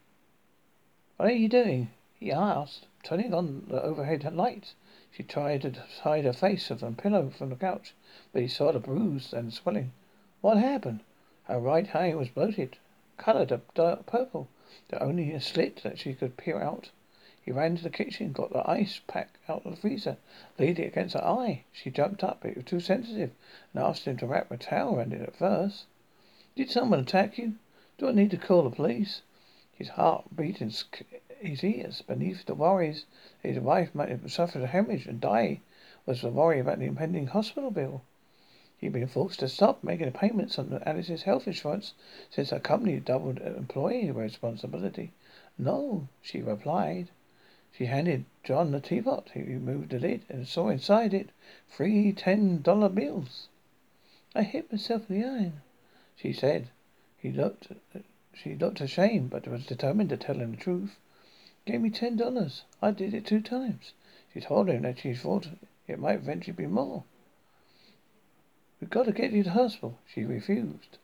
What 1.17 1.29
are 1.29 1.33
you 1.33 1.49
doing? 1.49 1.89
He 2.17 2.31
asked, 2.31 2.87
turning 3.03 3.33
on 3.33 3.65
the 3.67 3.83
overhead 3.83 4.23
light. 4.33 4.73
She 5.11 5.21
tried 5.21 5.63
to 5.63 5.71
hide 6.01 6.23
her 6.23 6.31
face 6.31 6.69
with 6.69 6.81
a 6.81 6.91
pillow 6.91 7.29
from 7.29 7.49
the 7.49 7.57
couch, 7.57 7.93
but 8.31 8.41
he 8.41 8.47
saw 8.47 8.71
the 8.71 8.79
bruise 8.79 9.33
and 9.33 9.53
swelling. 9.53 9.91
What 10.39 10.57
happened? 10.57 11.01
Her 11.43 11.59
right 11.59 11.93
eye 11.93 12.15
was 12.15 12.29
bloated, 12.29 12.77
coloured 13.17 13.51
a 13.51 13.59
dark 13.73 14.05
purple, 14.05 14.47
the 14.87 15.03
only 15.03 15.31
a 15.33 15.41
slit 15.41 15.81
that 15.83 15.99
she 15.99 16.13
could 16.13 16.37
peer 16.37 16.61
out. 16.61 16.89
He 17.45 17.51
ran 17.51 17.75
to 17.75 17.83
the 17.83 17.89
kitchen, 17.89 18.31
got 18.31 18.53
the 18.53 18.67
ice 18.69 19.01
pack 19.07 19.37
out 19.47 19.65
of 19.65 19.75
the 19.75 19.81
freezer, 19.81 20.17
laid 20.57 20.79
it 20.79 20.87
against 20.87 21.15
her 21.15 21.23
eye. 21.23 21.65
She 21.73 21.91
jumped 21.91 22.23
up. 22.23 22.45
It 22.45 22.55
was 22.55 22.65
too 22.65 22.79
sensitive, 22.79 23.31
and 23.73 23.83
asked 23.83 24.05
him 24.05 24.17
to 24.17 24.25
wrap 24.25 24.49
a 24.51 24.57
towel 24.57 24.95
around 24.95 25.11
it 25.11 25.21
at 25.21 25.35
first. 25.35 25.85
Did 26.55 26.71
someone 26.71 27.01
attack 27.01 27.37
you? 27.37 27.55
Do 27.97 28.07
I 28.07 28.13
need 28.13 28.31
to 28.31 28.37
call 28.37 28.63
the 28.63 28.75
police? 28.75 29.21
His 29.73 29.89
heart 29.89 30.35
beat 30.35 30.61
in 30.61 30.71
his 31.45 31.63
ears. 31.63 32.01
Beneath 32.01 32.45
the 32.45 32.55
worries 32.55 33.05
that 33.41 33.49
his 33.49 33.59
wife 33.59 33.93
might 33.93 34.09
have 34.09 34.31
suffered 34.31 34.63
a 34.63 34.67
hemorrhage 34.67 35.05
and 35.05 35.21
die 35.21 35.61
was 36.05 36.21
the 36.21 36.29
worry 36.29 36.59
about 36.59 36.79
the 36.79 36.85
impending 36.85 37.27
hospital 37.27 37.71
bill. 37.71 38.01
He'd 38.77 38.93
been 38.93 39.07
forced 39.07 39.39
to 39.39 39.47
stop 39.47 39.83
making 39.83 40.11
payments 40.11 40.59
on 40.59 40.81
Alice's 40.85 41.23
health 41.23 41.47
insurance 41.47 41.93
since 42.29 42.49
her 42.49 42.59
company 42.59 42.99
doubled 42.99 43.39
employee 43.39 44.11
responsibility. 44.11 45.11
No, 45.57 46.07
she 46.21 46.41
replied. 46.41 47.09
She 47.71 47.85
handed 47.85 48.25
John 48.43 48.71
the 48.71 48.79
teapot. 48.79 49.31
He 49.33 49.41
removed 49.41 49.91
the 49.91 49.99
lid 49.99 50.21
and 50.29 50.47
saw 50.47 50.69
inside 50.69 51.13
it 51.13 51.29
three 51.69 52.11
ten 52.11 52.61
dollar 52.61 52.89
bills. 52.89 53.49
I 54.33 54.43
hit 54.43 54.71
myself 54.71 55.09
in 55.09 55.21
the 55.21 55.27
eye, 55.27 55.51
she 56.15 56.33
said. 56.33 56.69
He 57.17 57.31
looked 57.31 57.67
she 58.33 58.55
looked 58.55 58.81
ashamed, 58.81 59.29
but 59.29 59.47
was 59.47 59.65
determined 59.65 60.09
to 60.09 60.17
tell 60.17 60.35
him 60.39 60.51
the 60.51 60.57
truth. 60.57 60.97
Gave 61.65 61.81
me 61.81 61.89
ten 61.89 62.15
dollars. 62.15 62.63
I 62.79 62.91
did 62.91 63.15
it 63.15 63.25
two 63.25 63.41
times. 63.41 63.93
She 64.31 64.39
told 64.39 64.69
him 64.69 64.83
that 64.83 64.99
she 64.99 65.15
thought 65.15 65.47
it 65.87 65.97
might 65.97 66.19
eventually 66.19 66.53
be 66.53 66.67
more. 66.67 67.03
We've 68.79 68.89
got 68.89 69.05
to 69.05 69.11
get 69.11 69.31
you 69.31 69.41
to 69.41 69.49
the 69.49 69.53
hospital. 69.53 69.97
She 70.05 70.25
refused. 70.25 70.99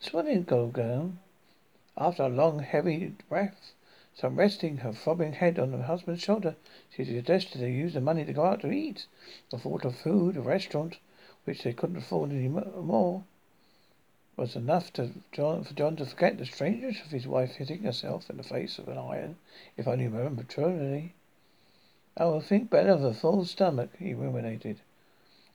Swelling 0.00 0.42
go 0.42 0.70
down. 0.70 1.20
After 1.96 2.24
a 2.24 2.28
long, 2.28 2.58
heavy 2.58 3.14
breath, 3.28 3.74
some 4.12 4.36
resting 4.36 4.78
her 4.78 4.92
throbbing 4.92 5.34
head 5.34 5.58
on 5.58 5.72
her 5.72 5.82
husband's 5.82 6.22
shoulder, 6.22 6.56
she 6.90 7.04
suggested 7.04 7.60
they 7.60 7.70
use 7.70 7.94
the 7.94 8.00
money 8.00 8.24
to 8.24 8.32
go 8.32 8.44
out 8.44 8.62
to 8.62 8.72
eat. 8.72 9.06
The 9.50 9.58
thought 9.58 9.84
of 9.84 9.94
food, 9.94 10.36
a 10.36 10.40
restaurant, 10.40 10.98
which 11.44 11.62
they 11.62 11.72
couldn't 11.72 11.98
afford 11.98 12.32
any 12.32 12.48
more, 12.48 13.22
was 14.36 14.54
enough 14.54 14.92
to 14.92 15.10
John, 15.32 15.64
for 15.64 15.72
John 15.74 15.96
to 15.96 16.04
forget 16.04 16.36
the 16.36 16.44
strangeness 16.44 17.00
of 17.00 17.10
his 17.10 17.26
wife 17.26 17.52
hitting 17.52 17.82
herself 17.82 18.28
in 18.28 18.36
the 18.36 18.42
face 18.42 18.76
with 18.76 18.88
an 18.88 18.98
iron, 18.98 19.36
if 19.76 19.88
only 19.88 20.06
remembered 20.06 20.48
truly. 20.48 21.14
I 22.16 22.26
will 22.26 22.40
think 22.40 22.68
better 22.68 22.90
of 22.90 23.02
a 23.02 23.14
full 23.14 23.44
stomach, 23.44 23.90
he 23.98 24.14
ruminated. 24.14 24.80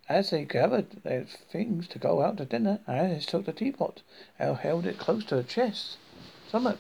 As 0.10 0.32
they 0.32 0.46
gathered 0.46 1.04
their 1.04 1.26
things 1.26 1.88
to 1.90 2.00
go 2.00 2.22
out 2.22 2.38
to 2.38 2.46
dinner, 2.46 2.80
Alice 2.88 3.26
took 3.26 3.46
the 3.46 3.54
teapot 3.54 4.02
and 4.40 4.58
held 4.58 4.86
it 4.86 4.98
close 4.98 5.26
to 5.26 5.36
her 5.36 5.44
chest. 5.44 5.98
Stomach. 6.48 6.80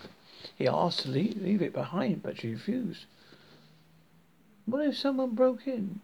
He 0.57 0.67
asked 0.67 1.01
to 1.01 1.09
leave, 1.09 1.41
leave 1.41 1.61
it 1.61 1.71
behind, 1.71 2.23
but 2.23 2.39
she 2.39 2.51
refused. 2.51 3.05
What 4.65 4.87
if 4.87 4.97
someone 4.97 5.35
broke 5.35 5.67
in? 5.67 6.01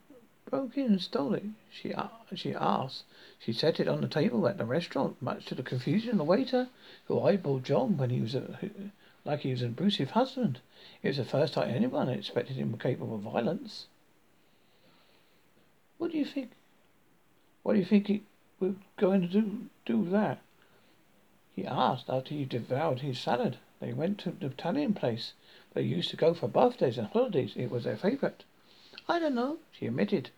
Broke 0.49 0.77
in 0.77 0.85
and 0.85 1.01
stole 1.01 1.33
it? 1.33 1.43
She 1.69 1.93
she 2.33 2.53
asked. 2.53 3.03
She 3.37 3.51
set 3.51 3.81
it 3.81 3.87
on 3.89 3.99
the 3.99 4.07
table 4.07 4.47
at 4.47 4.57
the 4.57 4.63
restaurant, 4.63 5.21
much 5.21 5.45
to 5.47 5.55
the 5.55 5.61
confusion 5.61 6.11
of 6.11 6.17
the 6.19 6.23
waiter, 6.23 6.69
who 7.05 7.19
eyeballed 7.19 7.63
John 7.63 7.97
when 7.97 8.11
he 8.11 8.21
was 8.21 8.33
a, 8.33 8.57
like 9.25 9.41
he 9.41 9.51
was 9.51 9.61
an 9.61 9.71
abusive 9.71 10.11
husband. 10.11 10.61
It 11.03 11.09
was 11.09 11.17
the 11.17 11.25
first 11.25 11.55
time 11.55 11.69
anyone 11.69 12.07
had 12.07 12.17
expected 12.17 12.55
him 12.55 12.77
capable 12.77 13.15
of 13.15 13.21
violence. 13.23 13.87
What 15.97 16.11
do 16.11 16.17
you 16.17 16.23
think? 16.23 16.51
What 17.63 17.73
do 17.73 17.79
you 17.79 17.85
think 17.85 18.07
he 18.07 18.23
was 18.61 18.75
going 18.95 19.19
to 19.23 19.27
do 19.27 19.69
do 19.85 20.09
that? 20.11 20.39
He 21.53 21.65
asked 21.65 22.09
after 22.09 22.33
he 22.33 22.45
devoured 22.45 23.01
his 23.01 23.19
salad. 23.19 23.57
They 23.81 23.91
went 23.91 24.19
to 24.19 24.31
the 24.31 24.45
Italian 24.45 24.93
place. 24.93 25.33
They 25.73 25.81
used 25.81 26.09
to 26.11 26.15
go 26.15 26.33
for 26.33 26.47
birthdays 26.47 26.97
and 26.97 27.07
holidays. 27.07 27.51
It 27.57 27.69
was 27.69 27.83
their 27.83 27.97
favourite. 27.97 28.45
I 29.09 29.19
don't 29.19 29.35
know, 29.35 29.59
she 29.71 29.87
admitted. 29.87 30.31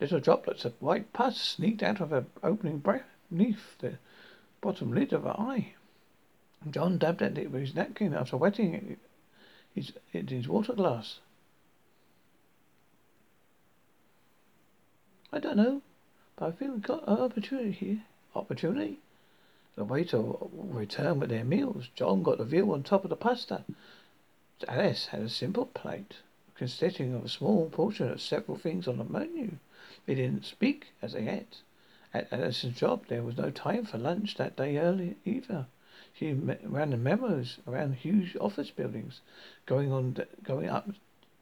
Little 0.00 0.20
droplets 0.20 0.64
of 0.64 0.80
white 0.80 1.12
pus 1.12 1.40
sneaked 1.40 1.82
out 1.82 2.00
of 2.00 2.10
her 2.10 2.26
opening 2.42 2.82
beneath 3.30 3.78
the 3.78 3.98
bottom 4.60 4.92
lid 4.92 5.12
of 5.12 5.22
her 5.22 5.38
eye. 5.38 5.74
John 6.70 6.98
dabbed 6.98 7.22
at 7.22 7.38
it 7.38 7.50
with 7.50 7.60
his 7.60 7.74
napkin 7.74 8.14
after 8.14 8.36
wetting 8.36 8.74
it 8.74 8.98
his, 9.74 9.92
in 10.12 10.26
his 10.26 10.48
water 10.48 10.72
glass. 10.72 11.20
I 15.32 15.38
don't 15.38 15.56
know, 15.56 15.82
but 16.36 16.46
I 16.46 16.52
feel 16.52 16.72
we've 16.72 16.82
got 16.82 17.06
an 17.06 17.18
opportunity 17.18 17.72
here. 17.72 18.02
Opportunity? 18.34 18.98
The 19.76 19.84
waiter 19.84 20.22
returned 20.52 21.20
with 21.20 21.30
their 21.30 21.44
meals. 21.44 21.88
John 21.94 22.22
got 22.22 22.38
the 22.38 22.44
veal 22.44 22.72
on 22.72 22.82
top 22.82 23.04
of 23.04 23.10
the 23.10 23.16
pasta. 23.16 23.64
Alice 24.66 25.06
had 25.06 25.22
a 25.22 25.28
simple 25.28 25.66
plate 25.66 26.16
consisting 26.56 27.14
of 27.14 27.24
a 27.24 27.28
small 27.28 27.68
portion 27.70 28.10
of 28.10 28.20
several 28.20 28.56
things 28.56 28.88
on 28.88 28.98
the 28.98 29.04
menu. 29.04 29.58
They 30.06 30.14
didn't 30.14 30.44
speak 30.44 30.88
as 31.02 31.12
they 31.12 31.28
ate. 31.28 31.62
At 32.14 32.32
Alice's 32.32 32.74
job, 32.74 33.06
there 33.08 33.22
was 33.22 33.36
no 33.36 33.50
time 33.50 33.84
for 33.84 33.98
lunch 33.98 34.36
that 34.36 34.56
day 34.56 34.78
early 34.78 35.16
either. 35.24 35.66
She 36.14 36.32
ran 36.32 36.90
the 36.90 36.96
memos 36.96 37.58
around 37.66 37.96
huge 37.96 38.36
office 38.40 38.70
buildings, 38.70 39.20
going 39.66 39.92
on, 39.92 40.16
going 40.42 40.68
up 40.68 40.88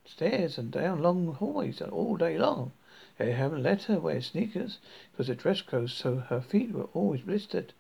stairs 0.05 0.59
and 0.59 0.71
down 0.71 1.01
long 1.01 1.33
hallways 1.35 1.81
all 1.81 2.17
day 2.17 2.37
long. 2.37 2.73
They 3.17 3.33
haven't 3.33 3.63
let 3.63 3.85
her 3.85 4.01
wear 4.01 4.21
sneakers 4.21 4.79
because 5.13 5.29
the 5.29 5.35
dress 5.35 5.63
code 5.63 5.91
so 5.91 6.17
her 6.17 6.41
feet 6.41 6.73
were 6.73 6.89
always 6.93 7.21
blistered. 7.21 7.73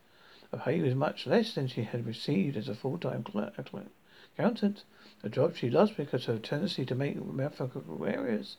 Her 0.52 0.58
pay 0.58 0.80
was 0.80 0.94
much 0.94 1.26
less 1.26 1.54
than 1.54 1.66
she 1.66 1.82
had 1.82 2.06
received 2.06 2.56
as 2.56 2.68
a 2.68 2.74
full-time 2.74 3.24
accountant, 4.38 4.84
a 5.24 5.28
job 5.30 5.56
she 5.56 5.70
lost 5.70 5.96
because 5.96 6.28
of 6.28 6.34
her 6.34 6.40
tendency 6.40 6.84
to 6.84 6.94
make 6.94 7.16
mathematical 7.16 8.04
errors 8.04 8.58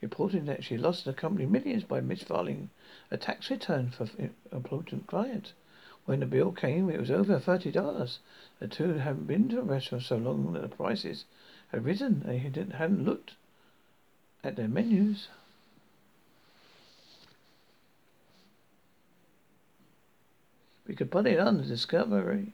reporting 0.00 0.44
that 0.44 0.62
she 0.62 0.76
lost 0.76 1.04
the 1.04 1.12
company 1.12 1.44
millions 1.44 1.82
by 1.82 2.00
misfiling 2.00 2.68
a 3.10 3.16
tax 3.16 3.50
return 3.50 3.90
for 3.90 4.04
an 4.18 4.32
important 4.52 5.08
client. 5.08 5.52
When 6.04 6.20
the 6.20 6.26
bill 6.26 6.52
came, 6.52 6.88
it 6.88 7.00
was 7.00 7.10
over 7.10 7.40
thirty 7.40 7.72
dollars. 7.72 8.20
The 8.60 8.68
two 8.68 8.94
hadn't 8.94 9.26
been 9.26 9.48
to 9.48 9.58
a 9.58 9.62
restaurant 9.62 10.04
so 10.04 10.16
long 10.16 10.52
that 10.52 10.62
the 10.62 10.68
prices 10.68 11.24
had 11.72 11.84
risen. 11.84 12.22
They 12.24 12.38
hadn't 12.38 13.04
looked 13.04 13.32
at 14.44 14.54
their 14.54 14.68
menus. 14.68 15.28
We 20.86 20.94
could 20.94 21.10
put 21.10 21.26
it 21.26 21.40
on 21.40 21.56
the 21.56 21.64
Discovery. 21.64 22.52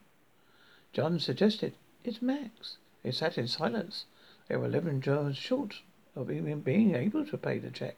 John 0.93 1.19
suggested. 1.19 1.75
It's 2.05 2.23
Max. 2.23 2.77
They 3.03 3.13
sat 3.13 3.39
in 3.39 3.49
silence. 3.49 4.05
They 4.47 4.57
were 4.57 4.67
eleven 4.67 5.01
dollars 5.01 5.37
short 5.37 5.81
of 6.15 6.31
even 6.31 6.61
being 6.61 6.95
able 6.95 7.25
to 7.25 7.39
pay 7.39 7.59
the 7.59 7.71
check, 7.71 7.97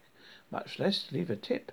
much 0.51 0.79
less 0.79 1.11
leave 1.11 1.29
a 1.29 1.35
tip. 1.37 1.73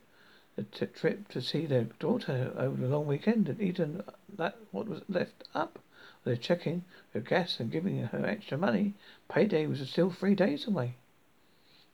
The 0.56 0.64
t- 0.64 0.88
trip 0.88 1.28
to 1.30 1.42
see 1.42 1.66
their 1.66 1.84
daughter 2.00 2.52
over 2.56 2.76
the 2.82 2.88
long 2.88 3.06
weekend 3.06 3.48
had 3.48 3.62
eaten 3.62 4.04
that 4.36 4.58
what 4.72 4.88
was 4.88 5.04
left 5.08 5.48
up. 5.54 5.80
Their 6.24 6.38
checking 6.38 6.86
her 7.14 7.20
gas 7.20 7.60
and 7.60 7.72
giving 7.72 8.00
her 8.00 8.26
extra 8.26 8.58
money. 8.58 8.96
Payday 9.30 9.68
was 9.68 9.88
still 9.88 10.10
three 10.10 10.36
days 10.36 10.66
away. 10.68 10.96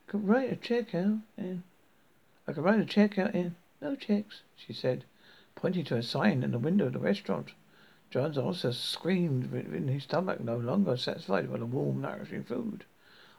I 0.08 0.10
could 0.10 0.26
write 0.26 0.52
a 0.52 0.56
check 0.56 0.94
out 0.94 1.18
and 1.36 1.62
I 2.48 2.52
could 2.52 2.64
write 2.64 2.80
a 2.80 2.86
check 2.86 3.18
out 3.18 3.34
in 3.34 3.56
no 3.80 3.94
checks, 3.94 4.42
she 4.56 4.72
said, 4.72 5.04
pointing 5.54 5.84
to 5.84 5.96
a 5.96 6.02
sign 6.02 6.42
in 6.42 6.52
the 6.52 6.58
window 6.58 6.86
of 6.86 6.94
the 6.94 6.98
restaurant. 6.98 7.52
John's 8.08 8.38
also 8.38 8.70
screamed 8.70 9.52
in 9.52 9.88
his 9.88 10.04
stomach, 10.04 10.40
no 10.40 10.56
longer 10.56 10.96
satisfied 10.96 11.50
by 11.50 11.58
the 11.58 11.66
warm, 11.66 12.00
nourishing 12.00 12.44
food. 12.44 12.84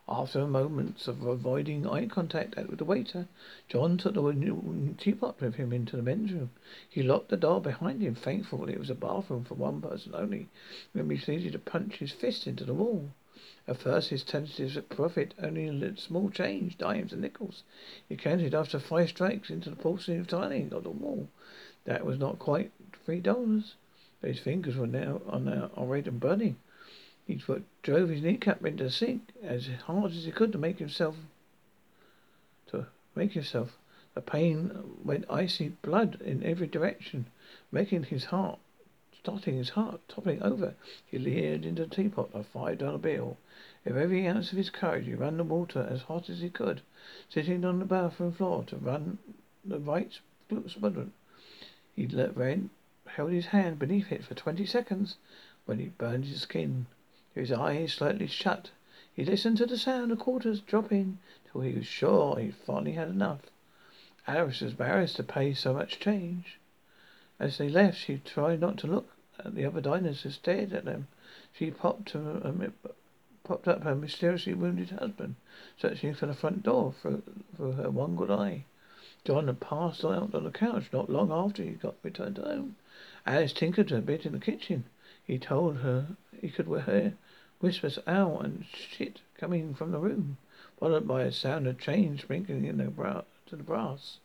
After 0.09 0.47
moments 0.47 1.07
of 1.07 1.23
avoiding 1.23 1.87
eye 1.87 2.07
contact 2.07 2.55
with 2.55 2.79
the 2.79 2.85
waiter, 2.85 3.27
John 3.69 3.97
took 3.97 4.13
the 4.13 4.93
teapot 4.97 5.39
with 5.39 5.55
him 5.55 5.71
into 5.71 5.95
the 5.95 6.01
men's 6.01 6.31
room. 6.31 6.49
He 6.89 7.03
locked 7.03 7.29
the 7.29 7.37
door 7.37 7.61
behind 7.61 8.01
him, 8.01 8.15
thankful 8.15 8.67
it 8.67 8.79
was 8.79 8.89
a 8.89 8.95
bathroom 8.95 9.45
for 9.45 9.55
one 9.55 9.81
person 9.81 10.13
only, 10.15 10.49
when 10.91 11.09
he 11.09 11.17
proceeded 11.17 11.53
to 11.53 11.59
punch 11.59 11.99
his 11.99 12.11
fist 12.11 12.47
into 12.47 12.65
the 12.65 12.73
wall. 12.73 13.11
At 13.67 13.77
first 13.77 14.09
his 14.09 14.23
tentatives 14.23 14.75
of 14.75 14.89
profit 14.89 15.33
only 15.41 15.67
a 15.67 15.97
small 15.97 16.29
change, 16.29 16.77
dimes 16.77 17.13
and 17.13 17.21
nickels. 17.21 17.63
He 18.07 18.15
counted 18.15 18.53
after 18.53 18.79
five 18.79 19.09
strikes 19.09 19.49
into 19.49 19.69
the 19.69 19.75
porcelain 19.75 20.25
tiling 20.25 20.73
of 20.73 20.83
the 20.83 20.89
wall. 20.89 21.29
That 21.85 22.05
was 22.05 22.17
not 22.17 22.39
quite 22.39 22.71
three 23.05 23.19
dollars. 23.19 23.75
His 24.21 24.39
fingers 24.39 24.75
were 24.75 24.87
now 24.87 25.21
are 25.27 25.39
now 25.39 25.69
already 25.77 26.09
burning. 26.09 26.57
He 27.25 27.41
drove 27.83 28.09
his 28.09 28.21
kneecap 28.21 28.65
into 28.65 28.85
the 28.85 28.91
sink 28.91 29.33
as 29.41 29.67
hard 29.67 30.11
as 30.11 30.25
he 30.25 30.31
could 30.31 30.51
to 30.53 30.57
make 30.57 30.79
himself 30.79 31.17
to 32.67 32.87
make 33.15 33.33
himself. 33.33 33.77
The 34.15 34.21
pain 34.21 34.99
went 35.03 35.29
icy 35.29 35.69
blood 35.81 36.21
in 36.21 36.43
every 36.43 36.67
direction, 36.67 37.27
making 37.71 38.03
his 38.03 38.25
heart 38.25 38.59
starting 39.27 39.57
his 39.57 39.71
heart 39.71 39.99
toppling 40.07 40.41
over. 40.41 40.73
He 41.05 41.19
leered 41.19 41.65
into 41.65 41.83
the 41.83 41.93
teapot, 41.93 42.29
a 42.33 42.43
five 42.43 42.77
dollar 42.77 42.97
bill. 42.97 43.35
With 43.83 43.97
every 43.97 44.25
ounce 44.25 44.53
of 44.53 44.57
his 44.57 44.69
courage 44.69 45.05
he 45.05 45.15
ran 45.15 45.35
the 45.35 45.43
water 45.43 45.85
as 45.89 46.03
hot 46.03 46.29
as 46.29 46.39
he 46.39 46.49
could, 46.49 46.79
sitting 47.29 47.65
on 47.65 47.79
the 47.79 47.85
bathroom 47.85 48.31
floor 48.31 48.63
to 48.67 48.77
run 48.77 49.17
the 49.65 49.79
right 49.79 50.17
spoon. 50.47 51.11
He 51.93 52.07
let 52.07 52.37
ran, 52.37 52.69
held 53.15 53.31
his 53.31 53.47
hand 53.47 53.79
beneath 53.79 54.11
it 54.11 54.23
for 54.23 54.35
twenty 54.35 54.65
seconds 54.65 55.17
when 55.65 55.79
he 55.79 55.87
burned 55.87 56.25
his 56.25 56.41
skin 56.41 56.85
his 57.37 57.51
eyes 57.51 57.93
slightly 57.93 58.25
shut. 58.25 58.71
He 59.13 59.23
listened 59.23 59.57
to 59.57 59.67
the 59.67 59.77
sound 59.77 60.11
of 60.11 60.19
quarters 60.19 60.59
dropping 60.59 61.19
till 61.45 61.61
he 61.61 61.73
was 61.73 61.85
sure 61.85 62.37
he 62.37 62.49
finally 62.49 62.93
had 62.93 63.09
enough. 63.09 63.41
Alice 64.27 64.61
was 64.61 64.71
embarrassed 64.71 65.17
to 65.17 65.23
pay 65.23 65.53
so 65.53 65.73
much 65.73 65.99
change. 65.99 66.59
As 67.39 67.57
they 67.57 67.69
left, 67.69 67.99
she 67.99 68.17
tried 68.17 68.59
not 68.59 68.77
to 68.79 68.87
look 68.87 69.09
at 69.37 69.53
the 69.53 69.65
other 69.65 69.81
diners 69.81 70.23
who 70.23 70.31
stared 70.31 70.73
at 70.73 70.85
them. 70.85 71.07
She 71.53 71.69
popped, 71.69 72.07
to, 72.09 72.73
popped 73.43 73.67
up 73.67 73.83
her 73.83 73.95
mysteriously 73.95 74.55
wounded 74.55 74.89
husband, 74.89 75.35
searching 75.77 76.15
for 76.15 76.25
the 76.25 76.33
front 76.33 76.63
door 76.63 76.91
through 76.91 77.21
her 77.57 77.91
one 77.91 78.15
good 78.15 78.31
eye. 78.31 78.65
John 79.23 79.47
had 79.47 79.59
passed 79.59 80.03
out 80.03 80.33
on 80.33 80.43
the 80.43 80.51
couch 80.51 80.89
not 80.91 81.09
long 81.09 81.31
after 81.31 81.61
he 81.61 81.71
got 81.71 81.95
returned 82.01 82.39
home. 82.39 82.75
Alice 83.29 83.51
tinkered 83.51 83.91
a 83.91 83.99
bit 83.99 84.25
in 84.25 84.31
the 84.31 84.39
kitchen. 84.39 84.85
He 85.21 85.37
told 85.37 85.79
her 85.79 86.15
he 86.39 86.49
could 86.49 86.67
hear 86.85 87.17
whispers 87.59 87.99
ow 88.07 88.37
and 88.37 88.63
shit 88.71 89.19
coming 89.37 89.73
from 89.73 89.91
the 89.91 89.99
room, 89.99 90.37
followed 90.79 91.05
by 91.05 91.23
a 91.23 91.31
sound 91.33 91.67
of 91.67 91.77
chains 91.77 92.21
sprinkling 92.21 92.63
in 92.63 92.77
the 92.77 92.85
bra- 92.85 93.25
to 93.47 93.57
the 93.57 93.63
brass. 93.63 94.19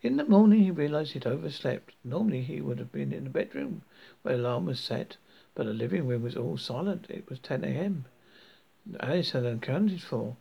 In 0.00 0.16
the 0.16 0.22
morning 0.22 0.60
he 0.60 0.70
realized 0.70 1.14
he'd 1.14 1.26
overslept. 1.26 1.92
Normally 2.04 2.42
he 2.42 2.60
would 2.60 2.78
have 2.78 2.92
been 2.92 3.12
in 3.12 3.24
the 3.24 3.30
bedroom 3.30 3.82
where 4.22 4.36
the 4.36 4.42
alarm 4.44 4.66
was 4.66 4.78
set, 4.78 5.16
but 5.56 5.66
the 5.66 5.74
living 5.74 6.06
room 6.06 6.22
was 6.22 6.36
all 6.36 6.56
silent. 6.56 7.06
It 7.10 7.28
was 7.28 7.40
10 7.40 7.64
a.m. 7.64 8.04
Alice 9.00 9.32
had 9.32 9.44
accounted 9.44 10.02
for, 10.02 10.36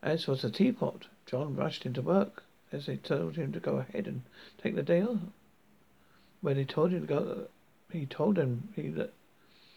as 0.00 0.28
was 0.28 0.42
the 0.42 0.50
teapot. 0.52 1.08
John 1.26 1.56
rushed 1.56 1.86
into 1.86 2.02
work 2.02 2.44
as 2.70 2.86
they 2.86 2.98
told 2.98 3.34
him 3.34 3.50
to 3.50 3.58
go 3.58 3.78
ahead 3.78 4.06
and 4.06 4.22
take 4.58 4.76
the 4.76 4.84
day 4.84 5.02
off. 5.02 5.18
When 6.42 6.56
he 6.56 6.64
told 6.64 6.90
him 6.90 7.02
to 7.02 7.06
go, 7.06 7.46
he 7.92 8.04
told 8.04 8.34
them 8.34 8.68
he 8.74 8.92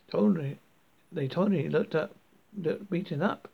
told 0.10 0.38
him 0.40 0.60
they 1.12 1.28
told 1.28 1.52
me 1.52 1.62
he 1.62 1.70
looked 1.70 1.94
up, 1.94 2.16
looked 2.58 2.90
beaten 2.90 3.22
up. 3.22 3.48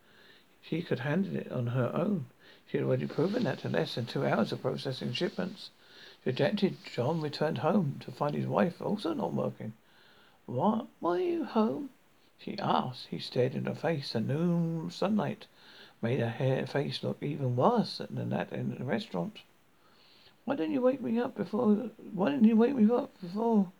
She 0.61 0.81
could 0.81 0.99
handle 0.99 1.35
it 1.35 1.51
on 1.51 1.67
her 1.67 1.91
own. 1.93 2.27
She 2.67 2.77
had 2.77 2.85
already 2.85 3.07
proven 3.07 3.43
that 3.43 3.65
in 3.65 3.73
less 3.73 3.95
than 3.95 4.05
two 4.05 4.25
hours 4.25 4.53
of 4.53 4.61
processing 4.61 5.11
shipments. 5.11 5.71
Dejected, 6.23 6.77
John 6.85 7.19
returned 7.19 7.57
home 7.57 7.99
to 8.05 8.11
find 8.11 8.33
his 8.33 8.47
wife 8.47 8.81
also 8.81 9.13
not 9.13 9.33
working. 9.33 9.73
What? 10.45 10.87
Why 11.01 11.17
are 11.17 11.19
you 11.19 11.43
home? 11.43 11.89
She 12.37 12.57
asked. 12.59 13.07
He 13.07 13.19
stared 13.19 13.55
in 13.55 13.65
her 13.65 13.75
face. 13.75 14.13
The 14.13 14.21
noon 14.21 14.89
sunlight 14.89 15.47
made 16.01 16.21
her 16.21 16.29
hair 16.29 16.65
face 16.65 17.03
look 17.03 17.21
even 17.21 17.57
worse 17.57 18.01
than 18.09 18.29
that 18.29 18.53
in 18.53 18.75
the 18.77 18.85
restaurant. 18.85 19.39
Why 20.43 20.55
didn't 20.55 20.73
you 20.73 20.81
wake 20.81 21.01
me 21.01 21.19
up 21.19 21.35
before? 21.35 21.91
Why 22.13 22.31
didn't 22.31 22.47
you 22.47 22.55
wake 22.55 22.75
me 22.75 22.91
up 22.91 23.21
before? 23.21 23.71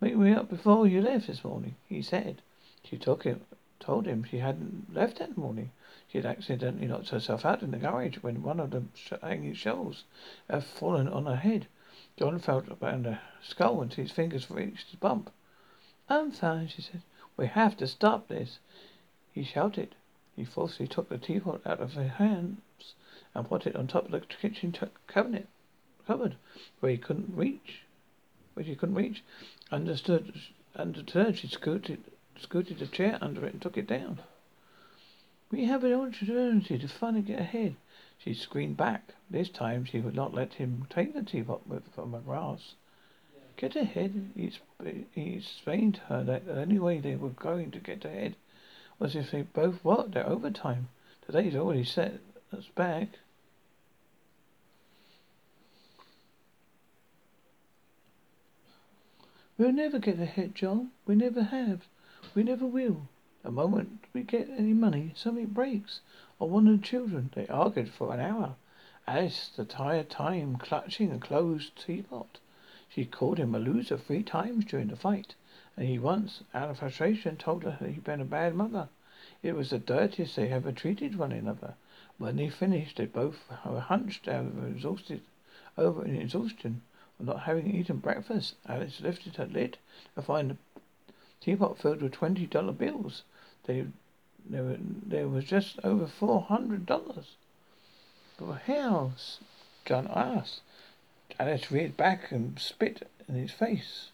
Wake 0.00 0.16
me 0.16 0.32
up 0.32 0.48
before 0.48 0.86
you 0.88 1.00
left 1.00 1.28
this 1.28 1.44
morning? 1.44 1.76
He 1.88 2.02
said. 2.02 2.42
She 2.82 2.98
took 2.98 3.22
him, 3.22 3.42
told 3.78 4.04
him 4.04 4.24
she 4.24 4.38
hadn't 4.38 4.92
left 4.92 5.20
that 5.20 5.38
morning. 5.38 5.70
She 6.08 6.18
had 6.18 6.26
accidentally 6.26 6.88
knocked 6.88 7.10
herself 7.10 7.44
out 7.44 7.62
in 7.62 7.70
the 7.70 7.78
garage 7.78 8.16
when 8.16 8.42
one 8.42 8.58
of 8.58 8.72
the 8.72 8.82
hanging 9.22 9.54
shelves 9.54 10.02
had 10.50 10.64
fallen 10.64 11.08
on 11.08 11.26
her 11.26 11.36
head. 11.36 11.68
John 12.16 12.40
felt 12.40 12.66
around 12.68 13.04
her 13.04 13.20
skull 13.40 13.80
until 13.80 14.02
his 14.02 14.12
fingers 14.12 14.50
reached 14.50 14.90
his 14.90 14.98
bump. 14.98 15.30
I'm 16.08 16.32
fine, 16.32 16.66
she 16.66 16.82
said. 16.82 17.02
We 17.36 17.46
have 17.46 17.76
to 17.76 17.86
stop 17.86 18.26
this. 18.26 18.58
He 19.32 19.44
shouted. 19.44 19.94
He 20.34 20.44
forcefully 20.44 20.88
took 20.88 21.08
the 21.08 21.18
teapot 21.18 21.60
out 21.64 21.80
of 21.80 21.94
her 21.94 22.08
hands 22.08 22.60
and 23.34 23.48
put 23.48 23.68
it 23.68 23.76
on 23.76 23.86
top 23.86 24.06
of 24.06 24.10
the 24.10 24.20
kitchen 24.20 24.72
t- 24.72 24.88
cabinet 25.06 25.46
cupboard 26.06 26.36
where 26.80 26.92
he 26.92 26.98
couldn't 26.98 27.36
reach. 27.36 27.82
Where 28.54 28.64
she 28.64 28.74
couldn't 28.74 28.94
reach. 28.94 29.22
Understood. 29.70 30.40
Undeterred, 30.74 31.38
she 31.38 31.48
scooted, 31.48 32.04
scooted 32.38 32.80
a 32.82 32.86
chair 32.86 33.18
under 33.20 33.44
it 33.46 33.52
and 33.54 33.62
took 33.62 33.76
it 33.76 33.86
down. 33.86 34.20
We 35.50 35.64
have 35.66 35.84
an 35.84 35.92
opportunity 35.92 36.78
to 36.78 36.88
finally 36.88 37.22
get 37.22 37.38
ahead. 37.38 37.76
She 38.18 38.34
screamed 38.34 38.76
back. 38.76 39.14
This 39.30 39.48
time 39.48 39.84
she 39.84 40.00
would 40.00 40.14
not 40.14 40.34
let 40.34 40.54
him 40.54 40.86
take 40.90 41.14
the 41.14 41.22
teapot 41.22 41.62
from 41.94 42.12
her 42.12 42.20
grasp. 42.20 42.74
Get 43.56 43.76
ahead. 43.76 44.32
He, 44.34 44.52
he 45.12 45.34
explained 45.34 45.94
to 45.94 46.00
her 46.02 46.24
that 46.24 46.46
the 46.46 46.60
only 46.60 46.78
way 46.78 46.98
they 46.98 47.16
were 47.16 47.30
going 47.30 47.70
to 47.70 47.78
get 47.78 48.04
ahead 48.04 48.36
was 48.98 49.14
if 49.14 49.30
they 49.30 49.42
both 49.42 49.84
worked 49.84 50.12
their 50.12 50.28
overtime. 50.28 50.88
Today's 51.24 51.54
already 51.54 51.84
set 51.84 52.20
us 52.52 52.66
back. 52.74 53.08
We'll 59.58 59.72
never 59.72 59.98
get 59.98 60.20
ahead, 60.20 60.54
John. 60.54 60.90
We 61.06 61.14
never 61.14 61.44
have. 61.44 61.86
We 62.34 62.42
never 62.42 62.66
will. 62.66 63.08
The 63.42 63.50
moment 63.50 64.04
we 64.12 64.22
get 64.22 64.50
any 64.50 64.74
money, 64.74 65.12
something 65.16 65.46
breaks. 65.46 66.00
Or 66.38 66.50
one 66.50 66.68
of 66.68 66.78
the 66.78 66.86
children. 66.86 67.30
They 67.34 67.46
argued 67.46 67.88
for 67.88 68.12
an 68.12 68.20
hour. 68.20 68.56
Alice, 69.06 69.48
the 69.56 69.64
tired 69.64 70.10
time, 70.10 70.56
clutching 70.56 71.10
a 71.10 71.18
closed 71.18 71.74
teapot. 71.76 72.38
She 72.88 73.06
called 73.06 73.38
him 73.38 73.54
a 73.54 73.58
loser 73.58 73.96
three 73.96 74.22
times 74.22 74.66
during 74.66 74.88
the 74.88 74.96
fight, 74.96 75.34
and 75.74 75.88
he 75.88 75.98
once, 75.98 76.42
out 76.52 76.68
of 76.68 76.80
frustration, 76.80 77.36
told 77.36 77.62
her 77.62 77.78
he'd 77.80 78.04
been 78.04 78.20
a 78.20 78.26
bad 78.26 78.54
mother. 78.54 78.90
It 79.42 79.54
was 79.54 79.70
the 79.70 79.78
dirtiest 79.78 80.36
they 80.36 80.50
ever 80.50 80.70
treated 80.70 81.16
one 81.16 81.32
another. 81.32 81.76
When 82.18 82.36
they 82.36 82.50
finished, 82.50 82.98
they 82.98 83.06
both 83.06 83.48
were 83.64 83.80
hunched 83.80 84.28
over, 84.28 84.66
exhausted, 84.66 85.22
over 85.78 86.04
in 86.04 86.16
exhaustion, 86.16 86.82
not 87.18 87.42
having 87.42 87.74
eaten 87.74 87.98
breakfast. 87.98 88.54
Alice 88.68 89.00
lifted 89.00 89.36
her 89.36 89.46
lid 89.46 89.78
to 90.14 90.22
find 90.22 90.50
the 90.50 90.56
teapot 91.40 91.78
filled 91.78 92.02
with 92.02 92.12
twenty 92.12 92.46
dollar 92.46 92.72
bills. 92.72 93.22
They, 93.64 93.86
there, 94.48 94.64
were, 94.64 94.76
there 94.80 95.28
was 95.28 95.44
just 95.44 95.78
over 95.82 96.06
four 96.06 96.42
hundred 96.42 96.86
dollars. 96.86 97.36
But 98.38 98.62
how? 98.66 99.12
John 99.84 100.08
asked. 100.14 100.60
Alice 101.38 101.70
reared 101.70 101.96
back 101.96 102.30
and 102.30 102.58
spit 102.58 103.08
in 103.28 103.34
his 103.34 103.50
face. 103.50 104.10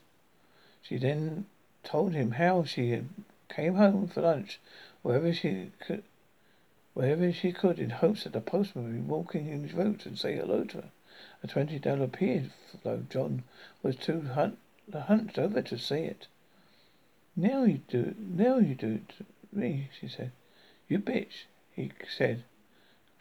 She 0.83 0.97
then 0.97 1.47
told 1.85 2.13
him 2.13 2.33
how 2.33 2.65
she 2.65 3.03
came 3.49 3.75
home 3.75 4.09
for 4.09 4.23
lunch, 4.23 4.61
wherever 5.03 5.33
she 5.33 5.73
could, 5.85 6.05
wherever 6.95 7.33
she 7.33 7.53
could, 7.53 7.79
in 7.79 7.91
hopes 7.91 8.25
that 8.25 8.33
the 8.33 8.41
postman 8.41 8.85
would 8.85 8.95
be 8.95 9.01
walking 9.01 9.49
in 9.49 9.63
his 9.65 9.75
route 9.75 10.07
and 10.07 10.19
say 10.19 10.37
hello 10.37 10.65
to 10.65 10.79
her. 10.79 10.91
A 11.45 11.47
twenty 11.47 11.79
dollar 11.79 12.05
appeared, 12.05 12.51
though 12.83 13.05
John 13.09 13.45
was 13.83 13.95
too 13.95 14.23
hun- 14.23 14.57
hunched 14.93 15.39
over 15.39 15.63
to 15.63 15.79
see 15.79 16.01
it. 16.01 16.27
Now 17.37 17.63
you 17.63 17.81
do, 17.87 18.01
it 18.01 18.19
now 18.19 18.59
you 18.59 18.75
do 18.75 18.95
it 18.95 19.09
to 19.19 19.25
me, 19.53 19.89
she 19.99 20.09
said. 20.09 20.33
You 20.89 20.99
bitch, 20.99 21.45
he 21.75 21.93
said. 22.09 22.45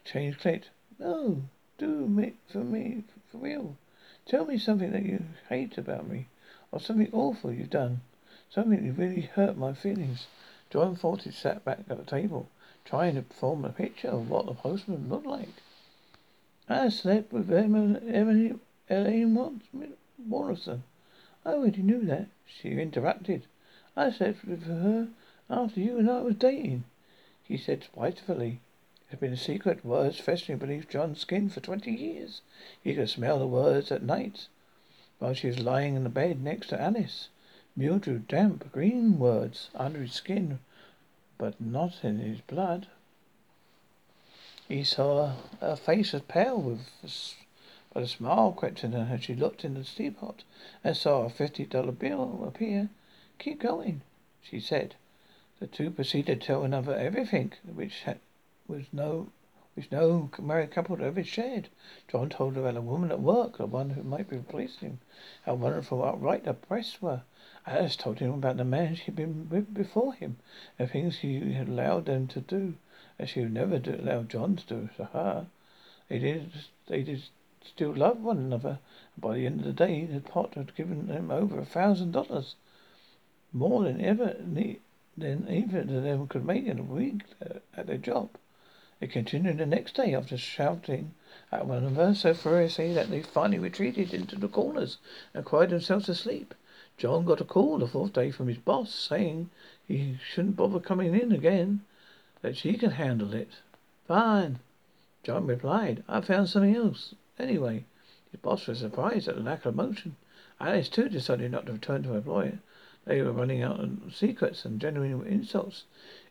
Change 0.03 0.39
clicked. 0.39 0.69
No, 0.97 1.43
do 1.77 2.19
it 2.19 2.35
for 2.47 2.63
me, 2.63 3.03
for 3.31 3.37
real. 3.37 3.77
Tell 4.25 4.45
me 4.45 4.57
something 4.57 4.91
that 4.91 5.05
you 5.05 5.23
hate 5.49 5.77
about 5.77 6.09
me, 6.09 6.27
or 6.71 6.79
something 6.79 7.09
awful 7.13 7.53
you've 7.53 7.69
done. 7.69 8.01
Something 8.49 8.85
that 8.85 8.99
really 8.99 9.21
hurt 9.21 9.57
my 9.57 9.73
feelings. 9.73 10.27
John 10.69 10.95
Fortis 10.95 11.37
sat 11.37 11.63
back 11.63 11.79
at 11.89 11.97
the 11.97 12.03
table, 12.03 12.49
trying 12.83 13.15
to 13.15 13.21
form 13.21 13.63
a 13.63 13.69
picture 13.69 14.09
of 14.09 14.29
what 14.29 14.45
the 14.45 14.53
postman 14.53 15.07
looked 15.07 15.27
like. 15.27 15.60
I 16.73 16.87
slept 16.87 17.33
with 17.33 17.51
Emily, 17.51 18.55
Elaine 18.89 19.59
Morrison. 20.17 20.83
I 21.43 21.49
already 21.49 21.81
knew 21.81 22.05
that. 22.05 22.27
She 22.45 22.79
interrupted. 22.79 23.45
I 23.97 24.09
slept 24.09 24.45
with 24.45 24.63
her 24.63 25.09
after 25.49 25.81
you 25.81 25.99
and 25.99 26.09
I 26.09 26.21
was 26.21 26.35
dating. 26.35 26.85
He 27.43 27.57
said 27.57 27.83
spitefully. 27.83 28.61
It 29.07 29.11
had 29.11 29.19
been 29.19 29.33
a 29.33 29.37
secret, 29.37 29.83
words 29.83 30.17
festering 30.19 30.59
beneath 30.59 30.87
John's 30.87 31.19
skin 31.19 31.49
for 31.49 31.59
twenty 31.59 31.91
years. 31.91 32.41
He 32.81 32.95
could 32.95 33.09
smell 33.09 33.39
the 33.39 33.47
words 33.47 33.91
at 33.91 34.01
night 34.01 34.47
while 35.19 35.33
she 35.33 35.47
was 35.47 35.59
lying 35.59 35.95
in 35.95 36.05
the 36.05 36.09
bed 36.09 36.41
next 36.41 36.67
to 36.67 36.81
Alice. 36.81 37.27
Mildew, 37.75 38.19
damp, 38.19 38.71
green 38.71 39.19
words 39.19 39.69
under 39.75 39.99
his 39.99 40.13
skin, 40.13 40.59
but 41.37 41.59
not 41.59 42.01
in 42.01 42.19
his 42.19 42.39
blood. 42.39 42.87
He 44.73 44.85
saw 44.85 45.33
her 45.59 45.75
face 45.75 46.13
was 46.13 46.21
pale 46.21 46.57
with 46.57 46.87
but 47.93 48.03
a 48.03 48.07
smile 48.07 48.53
crept 48.53 48.85
in 48.85 48.93
her 48.93 49.13
as 49.13 49.25
she 49.25 49.35
looked 49.35 49.65
in 49.65 49.73
the 49.73 49.83
teapot 49.83 50.45
and 50.81 50.95
saw 50.95 51.23
a 51.23 51.29
fifty 51.29 51.65
dollar 51.65 51.91
bill 51.91 52.45
appear. 52.47 52.87
Keep 53.37 53.59
going, 53.59 53.99
she 54.41 54.61
said. 54.61 54.95
The 55.59 55.67
two 55.67 55.91
proceeded 55.91 56.39
to 56.39 56.47
tell 56.47 56.63
another 56.63 56.95
everything 56.95 57.51
which 57.65 58.03
had, 58.03 58.19
was 58.65 58.85
no 58.93 59.27
which 59.73 59.91
no 59.91 60.29
married 60.39 60.71
couple 60.71 60.95
had 60.95 61.05
ever 61.05 61.21
shared. 61.25 61.67
John 62.07 62.29
told 62.29 62.55
her 62.55 62.61
about 62.61 62.77
a 62.77 62.81
woman 62.81 63.11
at 63.11 63.19
work, 63.19 63.57
the 63.57 63.65
one 63.65 63.89
who 63.89 64.03
might 64.03 64.29
be 64.29 64.37
replacing 64.37 64.87
him, 64.87 64.99
how 65.43 65.55
wonderful 65.55 66.01
upright 66.01 66.45
the 66.45 66.53
breasts 66.53 67.01
were. 67.01 67.23
Alice 67.67 67.97
told 67.97 68.19
him 68.19 68.31
about 68.31 68.55
the 68.55 68.63
man 68.63 68.95
she'd 68.95 69.17
been 69.17 69.49
with 69.49 69.73
before 69.73 70.13
him, 70.13 70.37
and 70.79 70.89
things 70.89 71.17
he 71.17 71.51
had 71.55 71.67
allowed 71.67 72.05
them 72.05 72.25
to 72.27 72.39
do, 72.39 72.75
as 73.19 73.29
she 73.29 73.41
would 73.41 73.53
never 73.53 73.77
do, 73.79 73.95
allow 73.95 74.23
John 74.23 74.55
to 74.55 74.65
do 74.65 74.89
to 74.97 75.05
her. 75.05 75.47
They 76.07 76.19
did, 76.19 76.51
they 76.87 77.03
did 77.03 77.23
still 77.63 77.93
love 77.93 78.21
one 78.21 78.37
another, 78.37 78.79
by 79.17 79.35
the 79.35 79.45
end 79.45 79.59
of 79.59 79.65
the 79.65 79.73
day, 79.73 80.05
the 80.05 80.19
pot 80.19 80.55
had 80.55 80.75
given 80.75 81.07
them 81.07 81.29
over 81.29 81.59
a 81.59 81.65
thousand 81.65 82.11
dollars 82.11 82.55
more 83.53 83.83
than 83.83 84.01
ever 84.01 84.35
than 84.39 85.47
either 85.49 85.79
of 85.81 85.87
them 85.87 86.27
could 86.27 86.45
make 86.45 86.65
in 86.65 86.79
a 86.79 86.83
week 86.83 87.23
uh, 87.45 87.59
at 87.75 87.87
their 87.87 87.97
job. 87.97 88.29
It 89.01 89.11
continued 89.11 89.57
the 89.57 89.65
next 89.65 89.95
day 89.95 90.13
after 90.13 90.37
shouting 90.37 91.13
at 91.51 91.65
one 91.65 91.83
another 91.83 92.15
so 92.15 92.33
furiously 92.33 92.93
that 92.93 93.09
they 93.09 93.21
finally 93.21 93.59
retreated 93.59 94.13
into 94.13 94.35
the 94.35 94.47
corners 94.47 94.99
and 95.33 95.43
cried 95.43 95.71
themselves 95.71 96.05
to 96.05 96.15
sleep. 96.15 96.53
John 96.97 97.25
got 97.25 97.41
a 97.41 97.45
call 97.45 97.79
the 97.79 97.87
fourth 97.87 98.13
day 98.13 98.31
from 98.31 98.47
his 98.47 98.59
boss 98.59 98.93
saying 98.93 99.49
he 99.87 100.17
shouldn't 100.23 100.55
bother 100.55 100.79
coming 100.79 101.15
in 101.15 101.31
again, 101.31 101.81
that 102.41 102.57
she 102.57 102.73
can 102.73 102.91
handle 102.91 103.33
it. 103.33 103.49
Fine. 104.07 104.59
John 105.23 105.45
replied, 105.45 106.03
I 106.07 106.21
found 106.21 106.49
something 106.49 106.75
else. 106.75 107.13
Anyway, 107.37 107.85
his 108.31 108.39
boss 108.41 108.67
was 108.67 108.79
surprised 108.79 109.27
at 109.27 109.35
the 109.35 109.43
lack 109.43 109.65
of 109.65 109.75
motion. 109.75 110.15
Alice 110.59 110.89
too 110.89 111.09
decided 111.09 111.51
not 111.51 111.67
to 111.67 111.73
return 111.73 112.03
to 112.03 112.09
her 112.09 112.17
employer. 112.17 112.59
They 113.05 113.21
were 113.21 113.31
running 113.31 113.61
out 113.61 113.79
of 113.79 114.15
secrets 114.15 114.65
and 114.65 114.81
genuine 114.81 115.25
insults. 115.25 115.85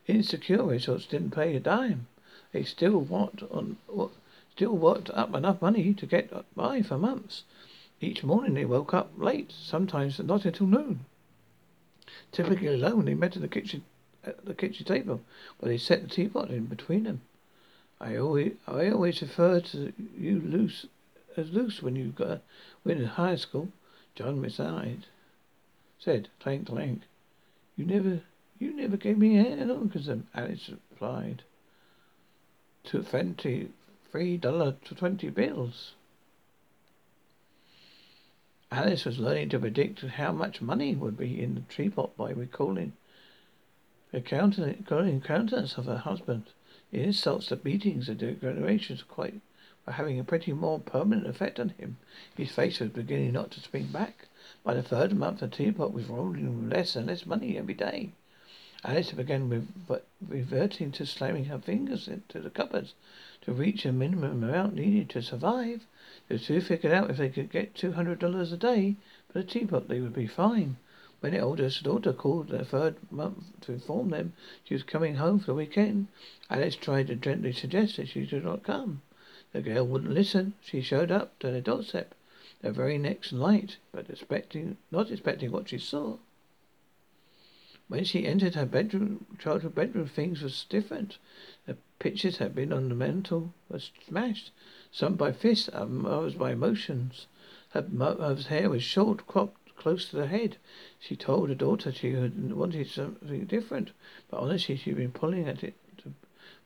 Insecure 0.07 0.73
insults 0.73 1.07
didn't 1.07 1.31
pay 1.31 1.55
a 1.57 1.61
dime. 1.61 2.07
They 2.53 2.65
still 2.65 3.07
on 3.13 3.77
still 4.53 4.77
worked 4.77 5.11
up 5.11 5.35
enough 5.35 5.63
money 5.63 5.95
to 5.95 6.07
get 6.07 6.33
by 6.55 6.83
for 6.83 6.99
months. 6.99 7.45
Each 8.01 8.25
morning 8.25 8.55
they 8.55 8.65
woke 8.65 8.93
up 8.93 9.13
late, 9.17 9.53
sometimes 9.53 10.19
not 10.19 10.45
until 10.45 10.67
noon. 10.67 11.05
Typically 12.33 12.67
alone, 12.67 13.05
they 13.05 13.15
met 13.15 13.37
in 13.37 13.43
the 13.43 13.49
kitchen 13.49 13.85
at 14.25 14.45
the 14.45 14.55
kitchen 14.55 14.87
table, 14.87 15.21
where 15.59 15.71
they 15.71 15.79
set 15.79 16.03
the 16.03 16.09
teapot 16.09 16.51
in 16.51 16.67
between 16.67 17.05
them. 17.05 17.21
I 18.01 18.17
always 18.17 18.55
I 18.67 18.89
always 18.91 19.21
referred 19.23 19.67
to 19.67 19.93
you 20.19 20.41
loose 20.41 20.87
as 21.37 21.53
loose 21.53 21.83
when 21.83 21.97
you 21.97 22.09
got 22.09 22.43
when 22.83 22.99
in 22.99 23.07
high 23.07 23.37
school. 23.37 23.69
John 24.15 24.41
resigned 24.41 25.07
said, 26.01 26.29
clank, 26.41 26.67
clank. 26.67 27.03
You 27.77 27.85
never, 27.85 28.23
you 28.59 28.75
never 28.75 28.97
gave 28.97 29.19
me 29.19 29.37
an 29.37 29.71
orgasm, 29.71 30.27
Alice 30.35 30.71
replied. 30.91 31.43
To 32.85 33.03
twenty, 33.03 33.69
three 34.11 34.39
dollar 34.39 34.77
to 34.87 34.95
twenty 34.95 35.29
bills. 35.29 35.93
Alice 38.73 39.05
was 39.05 39.19
learning 39.19 39.51
to 39.51 39.59
predict 39.59 40.01
how 40.01 40.33
much 40.33 40.63
money 40.63 40.95
would 40.95 41.19
be 41.19 41.43
in 41.43 41.55
the 41.55 41.75
teapot 41.75 42.17
by 42.17 42.31
recalling 42.31 42.93
the 44.13 44.21
countenance 44.21 45.77
of 45.79 45.87
her 45.87 45.99
husband. 45.99 46.45
Insults, 46.93 47.49
the 47.49 47.57
beatings, 47.57 48.09
the 48.09 48.15
degradations 48.15 49.03
quite 49.03 49.41
were 49.87 49.93
having 49.93 50.19
a 50.19 50.25
pretty 50.25 50.53
more 50.53 50.79
permanent 50.79 51.27
effect 51.27 51.61
on 51.61 51.71
him. 51.71 51.97
His 52.37 52.51
face 52.51 52.81
was 52.81 52.91
beginning 52.91 53.33
not 53.33 53.51
to 53.53 53.61
spring 53.61 53.87
back. 53.87 54.27
By 54.65 54.75
the 54.75 54.83
third 54.83 55.15
month, 55.15 55.41
the 55.41 55.49
teapot 55.49 55.93
was 55.93 56.07
rolling 56.07 56.65
with 56.65 56.73
less 56.73 56.97
and 56.97 57.07
less 57.07 57.25
money 57.25 57.57
every 57.57 57.75
day. 57.75 58.11
Alice 58.83 59.13
began 59.13 59.69
reverting 60.27 60.91
to 60.93 61.05
slamming 61.05 61.45
her 61.45 61.59
fingers 61.59 62.09
into 62.09 62.41
the 62.41 62.51
cupboards 62.51 62.95
to 63.43 63.53
reach 63.53 63.85
a 63.85 63.93
minimum 63.93 64.43
amount 64.43 64.75
needed 64.75 65.11
to 65.11 65.23
survive. 65.23 65.87
The 66.29 66.39
two 66.39 66.61
figured 66.61 66.93
out 66.93 67.11
if 67.11 67.19
they 67.19 67.29
could 67.29 67.51
get 67.51 67.75
two 67.75 67.93
hundred 67.93 68.19
dollars 68.19 68.53
a 68.53 68.57
day 68.57 68.97
for 69.29 69.39
the 69.41 69.45
teapot, 69.45 69.89
they 69.89 70.01
would 70.01 70.15
be 70.15 70.27
fine. 70.27 70.77
When 71.21 71.39
oldest 71.39 71.83
daughter 71.83 72.15
called 72.15 72.49
the 72.49 72.65
third 72.65 72.97
month 73.13 73.61
to 73.61 73.73
inform 73.73 74.09
them 74.09 74.33
she 74.65 74.73
was 74.73 74.83
coming 74.83 75.17
home 75.17 75.39
for 75.39 75.47
the 75.47 75.55
weekend, 75.55 76.09
Alice 76.49 76.77
tried 76.77 77.09
to 77.09 77.15
gently 77.15 77.53
suggest 77.53 77.99
that 77.99 78.09
she 78.09 78.25
should 78.25 78.45
not 78.45 78.63
come. 78.63 79.03
The 79.53 79.61
girl 79.61 79.87
wouldn't 79.87 80.15
listen. 80.15 80.55
She 80.63 80.81
showed 80.81 81.11
up 81.11 81.39
to 81.41 81.51
the 81.51 81.61
doorstep 81.61 82.15
the 82.63 82.73
very 82.73 82.97
next 82.97 83.33
night, 83.33 83.77
but 83.93 84.09
expecting 84.09 84.79
not 84.91 85.11
expecting 85.11 85.51
what 85.53 85.69
she 85.69 85.79
saw. 85.79 86.17
When 87.89 88.05
she 88.05 88.25
entered 88.25 88.55
her 88.55 88.65
bedroom, 88.65 89.27
childhood 89.39 89.75
bedroom, 89.75 90.07
things 90.07 90.41
was 90.41 90.65
different. 90.71 91.19
The 91.67 91.77
pictures 91.99 92.39
had 92.39 92.55
been 92.55 92.73
on 92.73 92.89
the 92.89 92.95
mantel 92.95 93.53
were 93.69 93.81
smashed, 94.09 94.53
some 94.91 95.17
by 95.17 95.33
fists, 95.33 95.69
others 95.75 96.35
by 96.35 96.53
emotions. 96.53 97.27
Her 97.71 97.87
mother's 97.91 98.47
hair 98.47 98.71
was 98.71 98.83
short, 98.83 99.27
cropped 99.27 99.60
close 99.81 100.11
to 100.11 100.17
the 100.17 100.27
head. 100.27 100.59
She 100.99 101.17
told 101.17 101.49
her 101.49 101.55
daughter 101.55 101.91
she 101.91 102.13
had 102.13 102.53
wanted 102.53 102.87
something 102.87 103.47
different, 103.47 103.93
but 104.31 104.41
honestly 104.41 104.77
she'd 104.77 104.97
been 104.97 105.11
pulling 105.11 105.49
at 105.49 105.65
it 105.65 105.75
to 105.99 106.13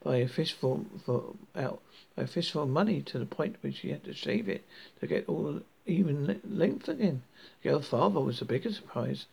buy 0.03 0.17
a 0.17 0.27
fistful 0.27 0.85
for 1.07 1.35
out 1.55 1.81
a 2.17 2.27
fistful 2.27 2.65
of 2.65 2.69
money 2.69 3.03
to 3.03 3.19
the 3.21 3.27
point 3.27 3.57
where 3.61 3.73
she 3.73 3.91
had 3.91 4.03
to 4.05 4.13
shave 4.13 4.49
it 4.49 4.65
to 4.99 5.07
get 5.07 5.29
all 5.29 5.61
even 5.87 6.41
length 6.45 6.89
again. 6.89 7.23
The 7.63 7.71
girl's 7.71 7.89
father 7.89 8.19
was 8.19 8.41
the 8.41 8.45
biggest 8.45 8.77
surprise. 8.79 9.27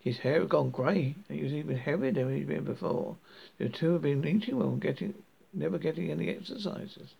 His 0.00 0.18
hair 0.18 0.40
had 0.40 0.48
gone 0.48 0.70
grey, 0.70 1.14
and 1.28 1.38
he 1.38 1.44
was 1.44 1.52
even 1.52 1.76
heavier 1.76 2.10
than 2.10 2.34
he'd 2.34 2.48
been 2.48 2.64
before. 2.64 3.16
The 3.58 3.68
two 3.68 3.92
had 3.92 4.02
been 4.02 4.26
eating 4.26 4.58
well 4.58 4.70
and 4.70 4.80
getting 4.80 5.14
never 5.52 5.78
getting 5.78 6.10
any 6.10 6.30
exercises. 6.30 7.14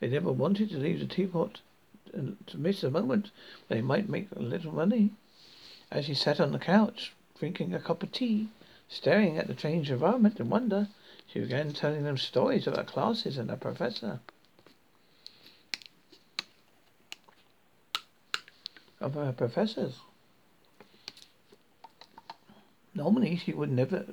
They 0.00 0.08
never 0.08 0.32
wanted 0.32 0.70
to 0.70 0.78
leave 0.78 1.00
the 1.00 1.06
teapot 1.06 1.60
and 2.12 2.36
to 2.46 2.58
miss 2.58 2.82
a 2.82 2.90
moment 2.90 3.30
they 3.68 3.80
might 3.80 4.08
make 4.08 4.28
a 4.36 4.40
little 4.40 4.72
money. 4.72 5.10
As 5.94 6.06
she 6.06 6.14
sat 6.14 6.40
on 6.40 6.50
the 6.50 6.58
couch, 6.58 7.12
drinking 7.38 7.72
a 7.72 7.78
cup 7.78 8.02
of 8.02 8.10
tea, 8.10 8.48
staring 8.88 9.38
at 9.38 9.46
the 9.46 9.54
changed 9.54 9.92
environment 9.92 10.40
in 10.40 10.50
wonder, 10.50 10.88
she 11.24 11.38
began 11.38 11.72
telling 11.72 12.02
them 12.02 12.18
stories 12.18 12.66
about 12.66 12.88
classes 12.88 13.38
and 13.38 13.48
her 13.48 13.56
professor. 13.56 14.18
Of 19.00 19.14
her 19.14 19.32
professors. 19.32 20.00
Normally, 22.92 23.36
she 23.36 23.52
would 23.52 23.70
never 23.70 24.04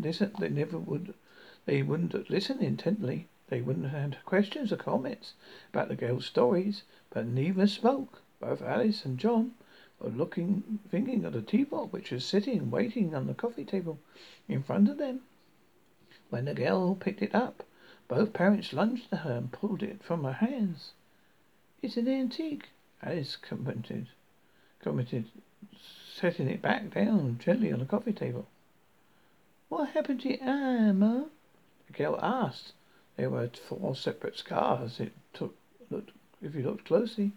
listen. 0.00 0.32
They 0.36 0.48
never 0.48 0.78
would. 0.80 1.14
They 1.64 1.84
wouldn't 1.84 2.28
listen 2.28 2.60
intently. 2.60 3.28
They 3.50 3.60
wouldn't 3.60 3.90
have 3.90 4.16
questions 4.24 4.72
or 4.72 4.76
comments 4.78 5.34
about 5.72 5.86
the 5.86 5.94
girl's 5.94 6.26
stories. 6.26 6.82
But 7.10 7.26
neither 7.26 7.68
spoke. 7.68 8.20
Both 8.40 8.62
Alice 8.62 9.04
and 9.04 9.16
John 9.16 9.52
looking, 10.02 10.78
thinking 10.90 11.24
of 11.24 11.32
the 11.32 11.42
teapot 11.42 11.92
which 11.92 12.10
was 12.10 12.24
sitting 12.24 12.70
waiting 12.70 13.14
on 13.14 13.26
the 13.26 13.34
coffee 13.34 13.64
table 13.64 13.98
in 14.48 14.62
front 14.62 14.88
of 14.88 14.98
them. 14.98 15.20
When 16.30 16.46
the 16.46 16.54
girl 16.54 16.94
picked 16.94 17.22
it 17.22 17.34
up, 17.34 17.64
both 18.08 18.32
parents 18.32 18.72
lunged 18.72 19.10
to 19.10 19.16
her 19.16 19.32
and 19.32 19.52
pulled 19.52 19.82
it 19.82 20.02
from 20.02 20.24
her 20.24 20.32
hands. 20.32 20.92
It's 21.82 21.96
an 21.96 22.08
antique, 22.08 22.68
Alice 23.02 23.36
commented, 23.36 24.08
commented, 24.82 25.26
setting 26.14 26.48
it 26.48 26.62
back 26.62 26.94
down 26.94 27.38
gently 27.38 27.72
on 27.72 27.78
the 27.78 27.84
coffee 27.84 28.12
table. 28.12 28.46
What 29.68 29.90
happened 29.90 30.20
to 30.22 30.30
your 30.30 30.42
eye, 30.42 30.92
Ma? 30.92 31.24
The 31.86 31.92
girl 31.92 32.18
asked. 32.20 32.72
There 33.16 33.30
were 33.30 33.48
four 33.48 33.94
separate 33.94 34.36
scars. 34.36 34.98
It 34.98 35.12
took, 35.32 35.54
looked, 35.90 36.10
if 36.42 36.54
you 36.54 36.62
looked 36.62 36.86
closely. 36.86 37.32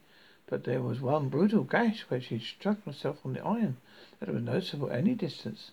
But 0.48 0.66
there 0.66 0.82
was 0.82 1.02
one 1.02 1.30
brutal 1.30 1.64
gash 1.64 2.02
where 2.10 2.22
she 2.22 2.38
struck 2.38 2.84
herself 2.84 3.26
on 3.26 3.34
the 3.34 3.46
iron 3.46 3.78
that 4.20 4.30
was 4.30 4.44
noticeable 4.44 4.92
at 4.92 5.00
any 5.00 5.16
distance. 5.16 5.72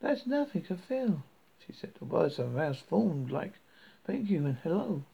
That's 0.00 0.26
nothing 0.26 0.62
to 0.64 0.76
feel, 0.76 1.22
she 1.64 1.72
said. 1.72 1.94
The 1.94 2.04
words 2.04 2.38
of 2.38 2.52
her 2.52 2.56
mouth 2.56 2.78
formed 2.78 3.30
like 3.30 3.54
thank 4.04 4.28
you 4.28 4.44
and 4.44 4.56
hello. 4.62 5.04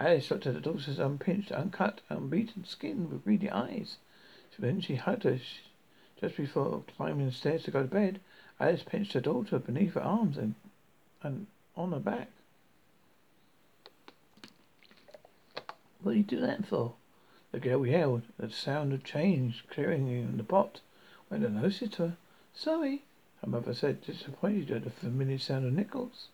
Alice 0.00 0.30
looked 0.30 0.46
at 0.46 0.54
the 0.54 0.60
daughter's 0.60 0.98
unpinched, 0.98 1.52
uncut, 1.52 2.00
unbeaten 2.10 2.64
skin 2.64 3.10
with 3.10 3.24
greedy 3.24 3.50
eyes. 3.50 3.98
Then 4.58 4.80
she 4.80 4.96
hugged 4.96 5.24
her. 5.24 5.38
Just 6.18 6.36
before 6.36 6.82
climbing 6.96 7.26
the 7.26 7.32
stairs 7.32 7.64
to 7.64 7.70
go 7.70 7.82
to 7.82 7.88
bed, 7.88 8.20
Alice 8.58 8.82
pinched 8.82 9.12
her 9.12 9.20
daughter 9.20 9.58
beneath 9.58 9.94
her 9.94 10.02
arms 10.02 10.38
and, 10.38 10.54
and 11.22 11.46
on 11.76 11.92
her 11.92 12.00
back. 12.00 12.30
What 16.00 16.12
do 16.12 16.18
you 16.18 16.24
do 16.24 16.40
that 16.40 16.66
for? 16.66 16.94
The 17.52 17.60
girl 17.60 17.86
yelled. 17.86 18.22
The 18.38 18.50
sound 18.50 18.92
had 18.92 19.04
changed, 19.04 19.68
clearing 19.70 20.08
in 20.08 20.36
the 20.36 20.44
pot. 20.44 20.80
When 21.28 21.44
I 21.44 21.48
noticed 21.48 21.96
her. 21.96 22.16
Sorry, 22.54 23.02
her 23.42 23.48
mother 23.48 23.74
said, 23.74 24.02
disappointed 24.02 24.70
at 24.70 24.84
the 24.84 24.90
familiar 24.90 25.38
sound 25.38 25.66
of 25.66 25.72
nickels. 25.72 26.28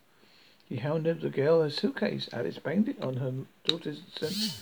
He 0.69 0.77
handed 0.77 1.21
the 1.21 1.31
girl 1.31 1.61
a 1.61 1.71
suitcase. 1.71 2.29
Alice 2.33 2.59
banged 2.59 2.89
it 2.89 3.03
on 3.03 3.17
her 3.17 3.33
daughter's 3.65 4.03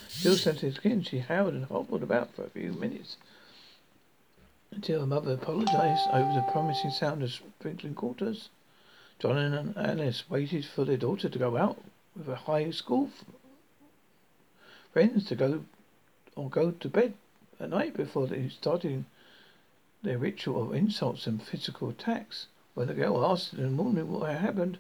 still 0.09 0.37
sensitive 0.37 0.75
skin. 0.75 1.03
She 1.03 1.21
howled 1.21 1.55
and 1.55 1.67
hobbled 1.67 2.03
about 2.03 2.35
for 2.35 2.45
a 2.45 2.51
few 2.51 2.73
minutes 2.73 3.17
until 4.73 5.01
her 5.01 5.07
mother 5.07 5.35
apologized 5.35 6.09
over 6.13 6.33
the 6.33 6.51
promising 6.51 6.91
sound 6.91 7.23
of 7.23 7.33
sprinkling 7.33 7.95
quarters. 7.95 8.49
John 9.19 9.37
and 9.37 9.77
Alice 9.77 10.29
waited 10.31 10.65
for 10.65 10.85
their 10.85 10.97
daughter 10.97 11.29
to 11.29 11.39
go 11.39 11.57
out 11.57 11.79
with 12.17 12.27
her 12.27 12.35
high 12.35 12.71
school 12.71 13.11
friends 14.93 15.27
to 15.27 15.37
go 15.37 15.65
or 16.41 16.49
go 16.49 16.71
to 16.71 16.89
bed 16.89 17.13
at 17.61 17.69
night 17.69 17.95
before 17.95 18.27
they 18.27 18.49
started 18.49 19.05
their 20.03 20.17
ritual 20.17 20.63
of 20.63 20.75
insults 20.75 21.27
and 21.27 21.43
physical 21.43 21.91
attacks. 21.91 22.47
When 22.73 22.89
the 22.89 22.95
girl 22.95 23.23
asked 23.23 23.53
in 23.53 23.63
the 23.63 23.69
morning 23.69 24.11
what 24.11 24.31
had 24.31 24.41
happened, 24.41 24.79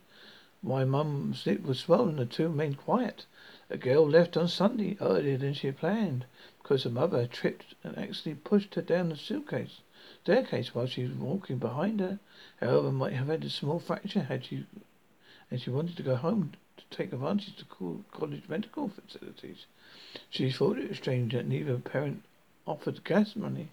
my 0.62 0.87
mum's 0.87 1.44
lip 1.44 1.62
was 1.62 1.79
swollen. 1.79 2.16
The 2.16 2.25
two 2.25 2.44
remained 2.44 2.79
quiet. 2.79 3.27
The 3.68 3.77
girl 3.77 4.09
left 4.09 4.38
on 4.38 4.49
Sunday 4.49 4.96
earlier 5.03 5.37
than 5.37 5.53
she 5.53 5.66
had 5.66 5.77
planned 5.77 6.25
because 6.62 6.85
her 6.85 6.90
mother 6.90 7.20
had 7.20 7.31
tripped 7.31 7.75
and 7.85 7.99
actually 7.99 8.37
pushed 8.37 8.75
her 8.77 8.83
down 8.83 9.11
the 9.11 9.16
suitcase 9.16 9.81
staircase 10.23 10.75
while 10.75 10.87
she 10.87 11.03
was 11.03 11.12
walking 11.12 11.59
behind 11.59 12.01
her. 12.01 12.18
However, 12.61 12.90
might 12.90 13.12
have 13.12 13.27
had 13.27 13.44
a 13.44 13.51
small 13.51 13.81
fracture 13.81 14.23
had 14.23 14.46
she 14.46 14.64
and 15.51 15.61
she 15.61 15.68
wanted 15.68 15.99
to 15.99 16.03
go 16.03 16.16
home 16.16 16.53
to 16.81 16.97
take 16.97 17.12
advantage 17.12 17.62
of 17.62 18.05
college 18.12 18.43
medical 18.49 18.88
facilities. 18.88 19.66
She 20.31 20.51
thought 20.51 20.79
it 20.79 20.88
was 20.88 20.99
strange 20.99 21.33
that 21.33 21.47
neither 21.47 21.79
parent 21.79 22.23
offered 22.66 23.05
gas 23.05 23.37
money. 23.37 23.71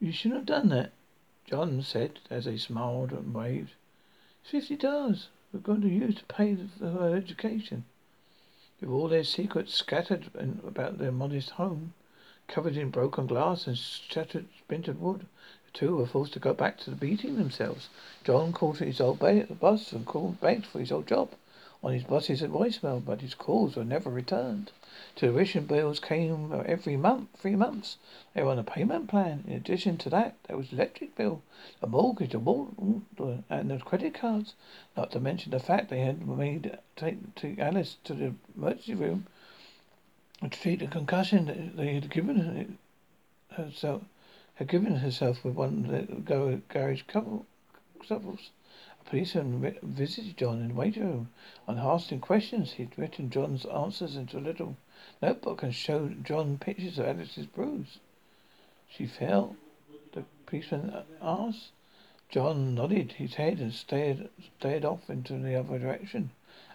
You 0.00 0.12
shouldn't 0.12 0.40
have 0.40 0.46
done 0.46 0.68
that, 0.68 0.92
John 1.46 1.80
said 1.80 2.20
as 2.28 2.44
they 2.44 2.58
smiled 2.58 3.12
and 3.12 3.32
waved. 3.32 3.72
Fifty 4.42 4.76
dollars 4.76 5.28
we're 5.50 5.60
going 5.60 5.80
to 5.80 5.88
use 5.88 6.16
to 6.16 6.24
pay 6.24 6.56
for 6.78 6.90
her 6.90 7.16
education. 7.16 7.84
With 8.80 8.90
all 8.90 9.08
their 9.08 9.24
secrets 9.24 9.72
scattered 9.72 10.30
about 10.34 10.98
their 10.98 11.12
modest 11.12 11.50
home, 11.50 11.94
covered 12.46 12.76
in 12.76 12.90
broken 12.90 13.26
glass 13.26 13.66
and 13.66 13.78
shattered 13.78 14.46
splintered 14.58 15.00
wood, 15.00 15.20
The 15.66 15.78
two 15.78 15.96
were 15.96 16.06
forced 16.06 16.34
to 16.34 16.38
go 16.38 16.52
back 16.52 16.78
to 16.80 16.90
the 16.90 16.96
beating 16.96 17.36
themselves. 17.36 17.88
John 18.22 18.52
called 18.52 18.78
his 18.78 19.00
old 19.00 19.18
boss 19.18 19.92
and 19.92 20.04
called 20.04 20.40
begged 20.40 20.66
for 20.66 20.78
his 20.78 20.92
old 20.92 21.06
job 21.06 21.30
on 21.84 21.92
his 21.92 22.04
boss's 22.04 22.40
voicemail, 22.40 23.04
but 23.04 23.20
his 23.20 23.34
calls 23.34 23.76
were 23.76 23.84
never 23.84 24.08
returned. 24.08 24.72
Tuition 25.16 25.66
bills 25.66 26.00
came 26.00 26.50
every 26.64 26.96
month, 26.96 27.28
three 27.36 27.56
months. 27.56 27.98
They 28.32 28.42
were 28.42 28.52
on 28.52 28.58
a 28.58 28.64
payment 28.64 29.08
plan. 29.08 29.44
In 29.46 29.52
addition 29.52 29.98
to 29.98 30.10
that, 30.10 30.36
there 30.48 30.56
was 30.56 30.72
electric 30.72 31.14
bill, 31.14 31.42
a 31.82 31.86
mortgage, 31.86 32.32
the 32.32 32.38
water, 32.38 33.44
and 33.50 33.70
the 33.70 33.78
credit 33.78 34.14
cards. 34.14 34.54
Not 34.96 35.10
to 35.12 35.20
mention 35.20 35.50
the 35.50 35.60
fact 35.60 35.90
they 35.90 36.00
had 36.00 36.26
made 36.26 36.78
take, 36.96 37.34
take 37.34 37.58
Alice 37.58 37.98
to 38.04 38.14
the 38.14 38.34
emergency 38.56 38.94
room 38.94 39.26
to 40.50 40.60
treat 40.60 40.82
a 40.82 40.86
concussion 40.86 41.46
that 41.46 41.76
they 41.76 41.94
had 41.94 42.10
given 42.10 42.78
herself 43.52 44.02
had 44.56 44.68
given 44.68 44.96
herself 44.96 45.44
with 45.44 45.54
one 45.54 45.84
of 45.84 46.26
the 46.26 46.60
garage 46.68 47.02
couple 47.08 47.44
couples. 48.08 48.50
A 49.00 49.10
policeman 49.10 49.76
visited 49.82 50.36
John 50.36 50.60
in 50.60 50.68
the 50.68 50.74
waiting 50.74 51.02
room 51.02 51.30
and 51.66 51.78
asked 51.78 52.10
him 52.10 52.20
questions. 52.20 52.72
He'd 52.72 52.96
written 52.96 53.30
John's 53.30 53.64
answers 53.66 54.16
into 54.16 54.38
a 54.38 54.40
little 54.40 54.76
notebook 55.20 55.62
and 55.62 55.74
showed 55.74 56.24
John 56.24 56.58
pictures 56.58 56.98
of 56.98 57.06
Alice's 57.06 57.46
bruise. 57.46 57.98
She 58.88 59.06
felt 59.06 59.56
the 60.12 60.24
policeman 60.46 61.02
asked. 61.20 61.70
John 62.30 62.74
nodded 62.74 63.12
his 63.12 63.34
head 63.34 63.58
and 63.58 63.72
stared 63.72 64.28
stared 64.58 64.84
off 64.84 65.10
into 65.10 65.36
the 65.38 65.56
other 65.56 65.78
direction. 65.78 66.30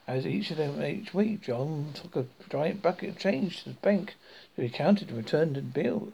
As 0.09 0.25
each 0.25 0.49
of 0.49 0.57
them 0.57 0.83
each 0.83 1.13
week, 1.13 1.41
John 1.41 1.91
took 1.93 2.15
a 2.15 2.25
giant 2.49 2.81
bucket 2.81 3.09
of 3.09 3.19
change 3.19 3.61
to 3.61 3.69
the 3.69 3.75
bank 3.75 4.15
to 4.55 4.61
be 4.61 4.67
counted 4.67 5.09
and 5.09 5.17
returned 5.17 5.55
in 5.55 5.69
bills. 5.69 6.13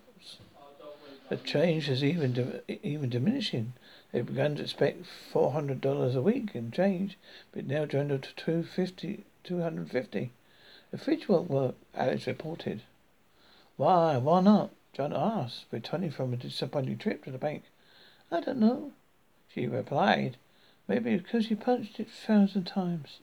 The 1.29 1.37
change 1.37 1.87
was 1.87 2.03
even 2.03 2.59
even 2.67 3.09
diminishing. 3.09 3.71
They 4.11 4.19
began 4.19 4.57
to 4.57 4.63
expect 4.63 5.05
four 5.05 5.53
hundred 5.53 5.79
dollars 5.79 6.13
a 6.13 6.21
week 6.21 6.53
in 6.53 6.71
change, 6.71 7.17
but 7.53 7.67
now 7.67 7.85
dwindled 7.85 8.23
to 8.23 8.35
two 8.35 8.63
fifty, 8.63 9.23
two 9.45 9.61
hundred 9.61 9.89
fifty. 9.91 10.33
The 10.91 10.97
fridge 10.97 11.29
won't 11.29 11.49
work, 11.49 11.75
Alice 11.93 12.27
reported. 12.27 12.81
Why? 13.77 14.17
Why 14.17 14.41
not? 14.41 14.71
John 14.91 15.13
asked, 15.13 15.67
returning 15.71 16.11
from 16.11 16.33
a 16.33 16.35
disappointing 16.35 16.97
trip 16.97 17.23
to 17.23 17.31
the 17.31 17.37
bank. 17.37 17.63
I 18.29 18.41
don't 18.41 18.59
know, 18.59 18.91
she 19.47 19.67
replied. 19.67 20.35
Maybe 20.85 21.15
because 21.15 21.49
you 21.49 21.55
punched 21.55 22.01
it 22.01 22.09
a 22.09 22.27
thousand 22.27 22.65
times. 22.65 23.19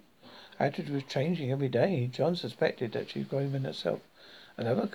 Attitude 0.58 0.90
was 0.90 1.04
changing 1.04 1.50
every 1.50 1.68
day. 1.68 2.08
John 2.12 2.36
suspected 2.36 2.92
that 2.92 3.10
she'd 3.10 3.30
given 3.30 3.64
herself 3.64 4.00
another 4.56 4.90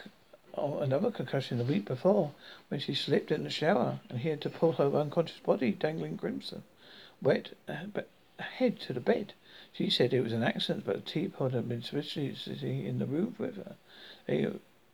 oh, 0.54 0.80
another 0.80 1.12
concussion 1.12 1.58
the 1.58 1.64
week 1.64 1.86
before 1.86 2.32
when 2.70 2.80
she 2.80 2.94
slipped 2.94 3.32
in 3.32 3.44
the 3.44 3.50
shower 3.50 4.00
and 4.10 4.20
he 4.20 4.30
had 4.30 4.42
to 4.42 4.50
pull 4.50 4.74
her 4.74 4.96
unconscious 4.96 5.40
body, 5.40 5.72
dangling 5.72 6.18
crimson, 6.18 6.64
wet 7.22 7.50
uh, 7.68 8.02
head 8.38 8.80
to 8.82 8.94
the 8.94 9.00
bed. 9.00 9.34
She 9.74 9.90
said 9.90 10.14
it 10.14 10.22
was 10.22 10.34
an 10.34 10.44
accident, 10.44 10.86
but 10.86 10.96
the 10.96 11.12
teapot 11.12 11.54
had 11.54 11.68
been 11.68 11.82
sitting 11.82 12.86
in 12.86 13.00
the 13.00 13.06
room 13.06 13.36
with 13.38 13.58
her. 13.58 13.76
They 14.26 14.48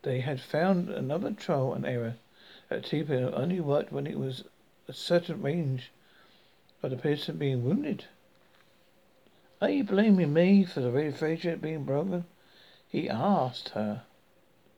they 0.04 0.22
had 0.22 0.42
found 0.42 0.90
another 0.90 1.32
trial 1.32 1.74
and 1.74 1.86
error. 1.86 2.16
That 2.70 2.86
teapot 2.86 3.34
only 3.34 3.60
worked 3.60 3.92
when 3.92 4.08
it 4.08 4.18
was 4.18 4.44
a 4.88 4.94
certain 4.94 5.42
range 5.42 5.92
of 6.82 6.92
the 6.92 6.98
person 6.98 7.38
being 7.38 7.64
wounded. 7.64 8.06
Are 9.64 9.70
you 9.70 9.86
blaming 9.86 10.34
me 10.34 10.66
for 10.66 10.82
the 10.82 10.92
refrigerator 10.92 11.56
being 11.56 11.86
broken? 11.86 12.26
He 12.90 13.10
asked 13.10 13.70
her. 13.70 14.04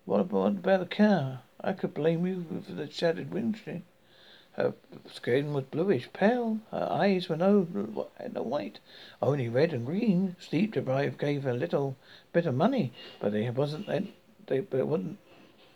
What 0.06 0.19
about, 0.19 0.58
about 0.58 0.80
the 0.82 0.95
car? 0.95 1.41
I 1.60 1.74
could 1.74 1.95
blame 1.95 2.28
you 2.28 2.45
for 2.63 2.71
the 2.71 2.88
shattered 2.91 3.34
windscreen. 3.34 3.82
Her 4.52 4.76
skin 5.12 5.56
was 5.56 5.63
bluish 5.63 6.13
pale. 6.13 6.60
Her 6.69 6.88
eyes 6.88 7.30
were 7.30 7.36
no, 7.36 7.65
no 8.32 8.43
white, 8.43 8.78
only 9.24 9.50
red 9.50 9.74
and 9.74 9.88
green. 9.88 10.36
Sleep 10.39 10.76
deprived 10.76 11.17
gave 11.17 11.41
her 11.45 11.50
a 11.50 11.56
little 11.56 11.95
bit 12.32 12.45
of 12.45 12.54
money, 12.54 12.93
but 13.19 13.32
there 13.32 13.52
wasn't 13.54 13.89
any, 13.89 14.13
they, 14.45 14.60
but 14.60 14.82
it 14.82 14.88
wasn't 14.88 15.17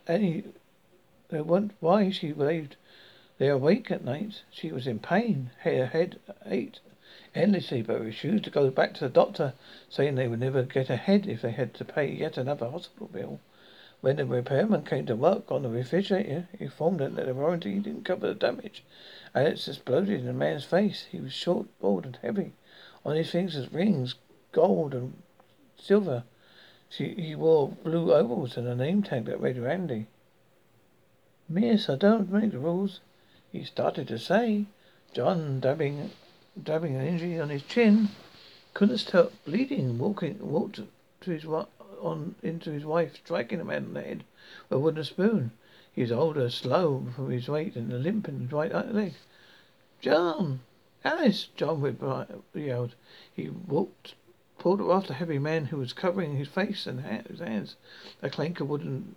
any. 0.05 0.43
There 1.29 1.43
wasn't 1.43 1.71
why 1.79 2.11
she 2.11 2.31
raved. 2.31 2.75
They 3.39 3.47
were 3.47 3.55
awake 3.55 3.89
at 3.89 4.05
night. 4.05 4.43
She 4.51 4.71
was 4.71 4.85
in 4.85 4.99
pain. 4.99 5.49
Her 5.61 5.87
head 5.87 6.19
ached 6.45 6.81
endlessly, 7.33 7.81
but 7.81 8.01
refused 8.01 8.43
to 8.43 8.49
go 8.49 8.69
back 8.69 8.93
to 8.93 9.01
the 9.01 9.09
doctor, 9.09 9.53
saying 9.89 10.15
they 10.15 10.27
would 10.27 10.39
never 10.39 10.63
get 10.63 10.89
ahead 10.89 11.27
if 11.27 11.41
they 11.41 11.51
had 11.51 11.73
to 11.73 11.85
pay 11.85 12.11
yet 12.11 12.37
another 12.37 12.69
hospital 12.69 13.07
bill. 13.07 13.39
When 14.01 14.15
the 14.15 14.25
repairman 14.25 14.83
came 14.85 15.05
to 15.07 15.15
work 15.15 15.51
on 15.51 15.63
the 15.63 15.69
refrigerator, 15.69 16.47
he 16.57 16.65
informed 16.65 16.99
them 16.99 17.15
that 17.15 17.25
the 17.25 17.33
warranty 17.33 17.79
didn't 17.79 18.05
cover 18.05 18.27
the 18.27 18.33
damage, 18.33 18.83
and 19.33 19.47
it 19.47 19.67
exploded 19.67 20.21
in 20.21 20.25
the 20.25 20.33
man's 20.33 20.63
face. 20.63 21.07
He 21.11 21.19
was 21.19 21.33
short, 21.33 21.67
bald, 21.81 22.05
and 22.05 22.17
heavy. 22.21 22.53
On 23.03 23.15
his 23.15 23.31
fingers, 23.31 23.73
rings, 23.73 24.15
gold 24.51 24.93
and 24.93 25.21
silver. 25.77 26.23
She, 26.89 27.13
he 27.15 27.35
wore 27.35 27.69
blue 27.69 28.13
overalls 28.13 28.55
and 28.55 28.67
a 28.67 28.75
name 28.75 29.03
tag 29.03 29.25
that 29.25 29.41
read 29.41 29.57
Randy. 29.57 30.07
Miss, 31.47 31.89
I 31.89 31.95
don't 31.95 32.31
make 32.31 32.51
the 32.51 32.59
rules, 32.59 32.99
he 33.51 33.63
started 33.63 34.07
to 34.07 34.17
say. 34.17 34.65
John, 35.13 35.59
dabbing 35.59 36.11
dabbing 36.61 36.95
an 36.95 37.05
injury 37.05 37.39
on 37.39 37.49
his 37.49 37.63
chin. 37.63 38.09
Couldn't 38.73 38.97
stop 38.97 39.31
bleeding. 39.45 39.97
Walking, 39.97 40.37
walked 40.39 40.79
to 41.21 41.31
his 41.31 41.45
on 41.45 42.35
into 42.41 42.71
his 42.71 42.85
wife, 42.85 43.17
striking 43.17 43.59
him 43.59 43.69
on 43.69 43.93
the 43.93 44.01
head 44.01 44.23
with 44.69 44.77
a 44.77 44.79
wooden 44.79 45.03
spoon. 45.03 45.51
He 45.93 46.01
was 46.01 46.11
older, 46.11 46.49
slow 46.49 47.07
from 47.15 47.29
his 47.29 47.47
weight, 47.47 47.75
and 47.75 48.03
limp 48.03 48.27
in 48.29 48.41
his 48.41 48.51
right 48.51 48.73
leg. 48.93 49.13
John, 50.01 50.61
Alice! 51.03 51.49
John 51.55 51.81
yelled. 52.53 52.95
He 53.33 53.49
walked, 53.49 54.15
pulled 54.57 54.81
off 54.81 55.07
the 55.07 55.13
heavy 55.15 55.39
man 55.39 55.65
who 55.65 55.77
was 55.77 55.93
covering 55.93 56.35
his 56.35 56.47
face 56.47 56.87
and 56.87 57.01
his 57.27 57.39
hands. 57.39 57.75
A 58.21 58.29
clank 58.29 58.59
of 58.59 58.69
wooden 58.69 59.15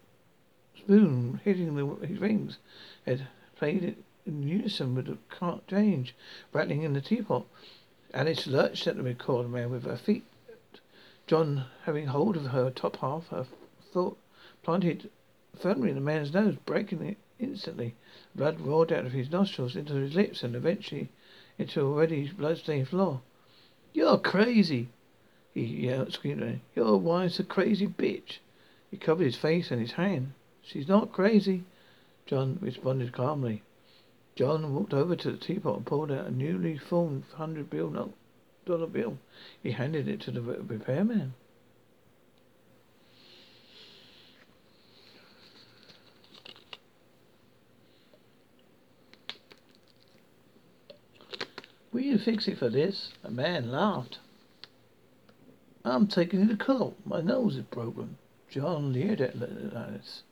spoon 0.77 1.40
hitting 1.45 1.77
the, 1.77 2.07
his 2.07 2.18
rings 2.18 2.59
had 3.07 3.29
played 3.57 3.85
it 3.85 3.97
in 4.24 4.46
unison 4.46 4.94
with 4.94 5.06
the 5.06 5.18
cart 5.28 5.66
change 5.66 6.14
rattling 6.52 6.82
in 6.82 6.92
the 6.92 7.00
teapot. 7.00 7.46
Alice 8.14 8.46
lurched 8.46 8.87
at 8.87 8.96
the 8.96 9.02
recorder 9.02 9.48
man 9.48 9.70
with 9.70 9.85
her 9.85 9.96
feet. 9.96 10.24
John, 11.26 11.64
having 11.85 12.06
hold 12.06 12.37
of 12.37 12.46
her 12.46 12.70
top 12.70 12.96
half, 12.96 13.28
her 13.28 13.46
thought 13.92 14.18
planted 14.62 15.11
firmly 15.56 15.88
in 15.88 15.94
the 15.94 16.00
man's 16.00 16.32
nose, 16.32 16.56
breaking 16.66 17.02
it 17.02 17.16
instantly. 17.38 17.94
Blood 18.35 18.61
roared 18.61 18.92
out 18.92 19.06
of 19.06 19.12
his 19.12 19.30
nostrils 19.30 19.76
into 19.76 19.94
his 19.94 20.14
lips 20.14 20.42
and 20.42 20.54
eventually 20.54 21.08
into 21.58 21.80
a 21.80 21.85
already 21.85 22.28
blood-stained 22.28 22.88
floor. 22.88 23.20
You're 23.92 24.18
crazy! 24.18 24.88
He 25.52 25.64
yelled, 25.64 26.12
screaming. 26.12 26.61
Your 26.74 26.96
wife's 26.96 27.38
a 27.38 27.44
crazy 27.44 27.87
bitch. 27.87 28.38
He 28.90 28.96
covered 28.96 29.24
his 29.24 29.37
face 29.37 29.70
and 29.70 29.80
his 29.80 29.92
hand. 29.92 30.32
She's 30.62 30.88
not 30.88 31.12
crazy, 31.12 31.64
John 32.26 32.58
responded 32.61 33.12
calmly. 33.12 33.62
John 34.35 34.75
walked 34.75 34.95
over 34.95 35.14
to 35.14 35.33
the 35.33 35.37
teapot 35.37 35.77
and 35.77 35.87
pulled 35.87 36.11
out 36.11 36.27
a 36.27 36.31
newly 36.31 36.79
formed 36.79 37.25
hundred 37.35 37.68
bill 37.68 38.14
dollar 38.64 38.87
bill. 38.87 39.18
He 39.62 39.73
handed 39.73 40.09
it 40.09 40.21
to 40.23 40.31
the 40.31 40.40
repairman. 40.40 41.35
Will 51.92 52.01
you 52.01 52.18
fix 52.18 52.49
it 52.49 52.59
for 52.59 52.71
this? 52.71 53.12
A 53.23 53.31
man 53.31 53.71
laughed. 53.71 54.18
I'm 55.85 56.07
taking 56.07 56.40
you 56.40 56.49
to 56.49 56.57
court. 56.57 56.95
My 57.05 57.21
nose 57.21 57.57
is 57.57 57.64
broken. 57.64 58.16
John 58.49 58.95
leered 58.95 59.21
at 59.21 59.35
Alice. 59.37 60.23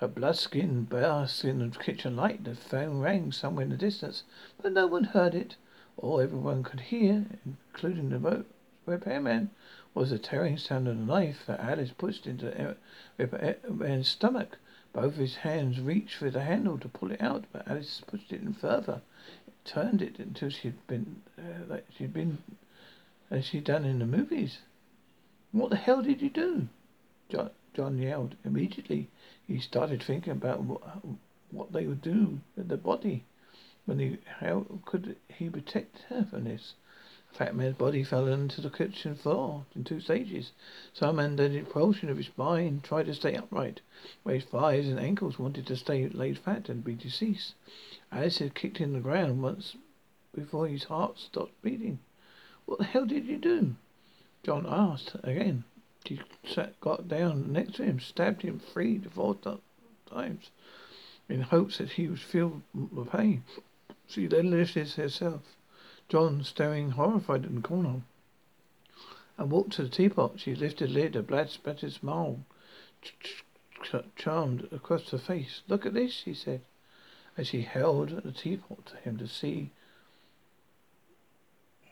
Her 0.00 0.08
blood-skin 0.08 0.84
basked 0.84 1.44
in 1.44 1.58
the 1.58 1.68
kitchen 1.78 2.16
light. 2.16 2.44
The 2.44 2.54
phone 2.54 3.00
rang 3.00 3.32
somewhere 3.32 3.64
in 3.64 3.70
the 3.70 3.76
distance, 3.76 4.24
but 4.62 4.72
no 4.72 4.86
one 4.86 5.04
heard 5.04 5.34
it. 5.34 5.56
All 5.98 6.20
everyone 6.20 6.62
could 6.62 6.80
hear, 6.80 7.26
including 7.44 8.08
the 8.08 8.46
repairman, 8.86 9.50
was 9.92 10.08
the 10.08 10.18
tearing 10.18 10.56
sound 10.56 10.88
of 10.88 10.96
the 10.96 11.04
knife 11.04 11.44
that 11.46 11.60
Alice 11.60 11.92
pushed 11.92 12.26
into 12.26 12.46
the 12.46 12.76
repairman's 13.18 14.08
stomach. 14.08 14.56
Both 14.94 15.16
his 15.16 15.36
hands 15.36 15.80
reached 15.80 16.14
for 16.14 16.30
the 16.30 16.44
handle 16.44 16.78
to 16.78 16.88
pull 16.88 17.12
it 17.12 17.20
out, 17.20 17.44
but 17.52 17.68
Alice 17.68 18.00
pushed 18.06 18.32
it 18.32 18.40
in 18.40 18.54
further. 18.54 19.02
It 19.46 19.52
turned 19.66 20.00
it 20.00 20.18
until 20.18 20.48
she'd 20.48 20.86
been 20.86 21.20
uh, 21.38 21.66
like 21.68 21.84
she'd 21.94 22.14
been 22.14 22.38
as 23.30 23.44
she'd 23.44 23.64
done 23.64 23.84
in 23.84 23.98
the 23.98 24.06
movies. 24.06 24.60
What 25.52 25.68
the 25.68 25.76
hell 25.76 26.00
did 26.00 26.22
you 26.22 26.30
do? 26.30 26.68
John, 27.28 27.50
John 27.74 27.98
yelled. 27.98 28.36
Immediately, 28.46 29.10
he 29.50 29.58
started 29.58 30.00
thinking 30.00 30.32
about 30.32 30.62
what, 31.50 31.72
they 31.72 31.84
would 31.84 32.00
do 32.00 32.38
with 32.54 32.68
the 32.68 32.76
body. 32.76 33.24
When 33.84 33.98
he, 33.98 34.18
how 34.38 34.64
could 34.84 35.16
he 35.26 35.50
protect 35.50 36.02
her 36.08 36.24
from 36.24 36.44
this? 36.44 36.74
The 37.32 37.38
fat 37.38 37.56
man's 37.56 37.76
body 37.76 38.04
fell 38.04 38.28
into 38.28 38.60
the 38.60 38.70
kitchen 38.70 39.16
floor 39.16 39.64
in 39.74 39.82
two 39.82 39.98
stages. 39.98 40.52
Some 40.92 41.18
undid 41.18 41.68
portion 41.68 42.08
of 42.08 42.16
his 42.16 42.26
spine 42.26 42.80
tried 42.80 43.06
to 43.06 43.14
stay 43.14 43.34
upright, 43.34 43.80
where 44.22 44.36
his 44.36 44.44
thighs 44.44 44.86
and 44.86 45.00
ankles 45.00 45.40
wanted 45.40 45.66
to 45.66 45.76
stay 45.76 46.08
laid 46.08 46.38
flat 46.38 46.68
and 46.68 46.84
be 46.84 46.94
deceased. 46.94 47.54
Alice 48.12 48.38
had 48.38 48.54
kicked 48.54 48.80
in 48.80 48.92
the 48.92 49.00
ground 49.00 49.42
once 49.42 49.74
before 50.32 50.68
his 50.68 50.84
heart 50.84 51.18
stopped 51.18 51.60
beating. 51.60 51.98
What 52.66 52.78
the 52.78 52.84
hell 52.84 53.04
did 53.04 53.26
you 53.26 53.36
do? 53.36 53.74
John 54.44 54.64
asked 54.68 55.16
again. 55.24 55.64
She 56.06 56.20
sat, 56.44 56.80
got 56.80 57.08
down 57.08 57.52
next 57.52 57.74
to 57.74 57.84
him, 57.84 58.00
stabbed 58.00 58.42
him 58.42 58.58
three 58.58 58.98
to 58.98 59.10
four 59.10 59.36
times 60.06 60.50
in 61.28 61.42
hopes 61.42 61.78
that 61.78 61.92
he 61.92 62.08
would 62.08 62.20
feel 62.20 62.62
the 62.74 63.04
pain. 63.04 63.44
She 64.08 64.26
then 64.26 64.50
lifted 64.50 64.88
herself, 64.92 65.42
John 66.08 66.42
staring 66.42 66.92
horrified 66.92 67.44
in 67.44 67.56
the 67.56 67.60
corner, 67.60 68.02
and 69.36 69.50
walked 69.50 69.74
to 69.74 69.84
the 69.84 69.88
teapot. 69.88 70.40
She 70.40 70.54
lifted 70.54 70.90
lid, 70.90 71.16
a 71.16 71.22
blood 71.22 71.50
spattered 71.50 71.92
smile 71.92 72.40
ch- 73.02 73.44
ch- 73.82 73.94
charmed 74.16 74.68
across 74.72 75.10
her 75.10 75.18
face. 75.18 75.62
Look 75.68 75.86
at 75.86 75.94
this, 75.94 76.12
she 76.12 76.34
said, 76.34 76.62
as 77.36 77.48
she 77.48 77.62
held 77.62 78.22
the 78.22 78.32
teapot 78.32 78.86
to 78.86 78.96
him 78.96 79.18
to 79.18 79.28
see 79.28 79.70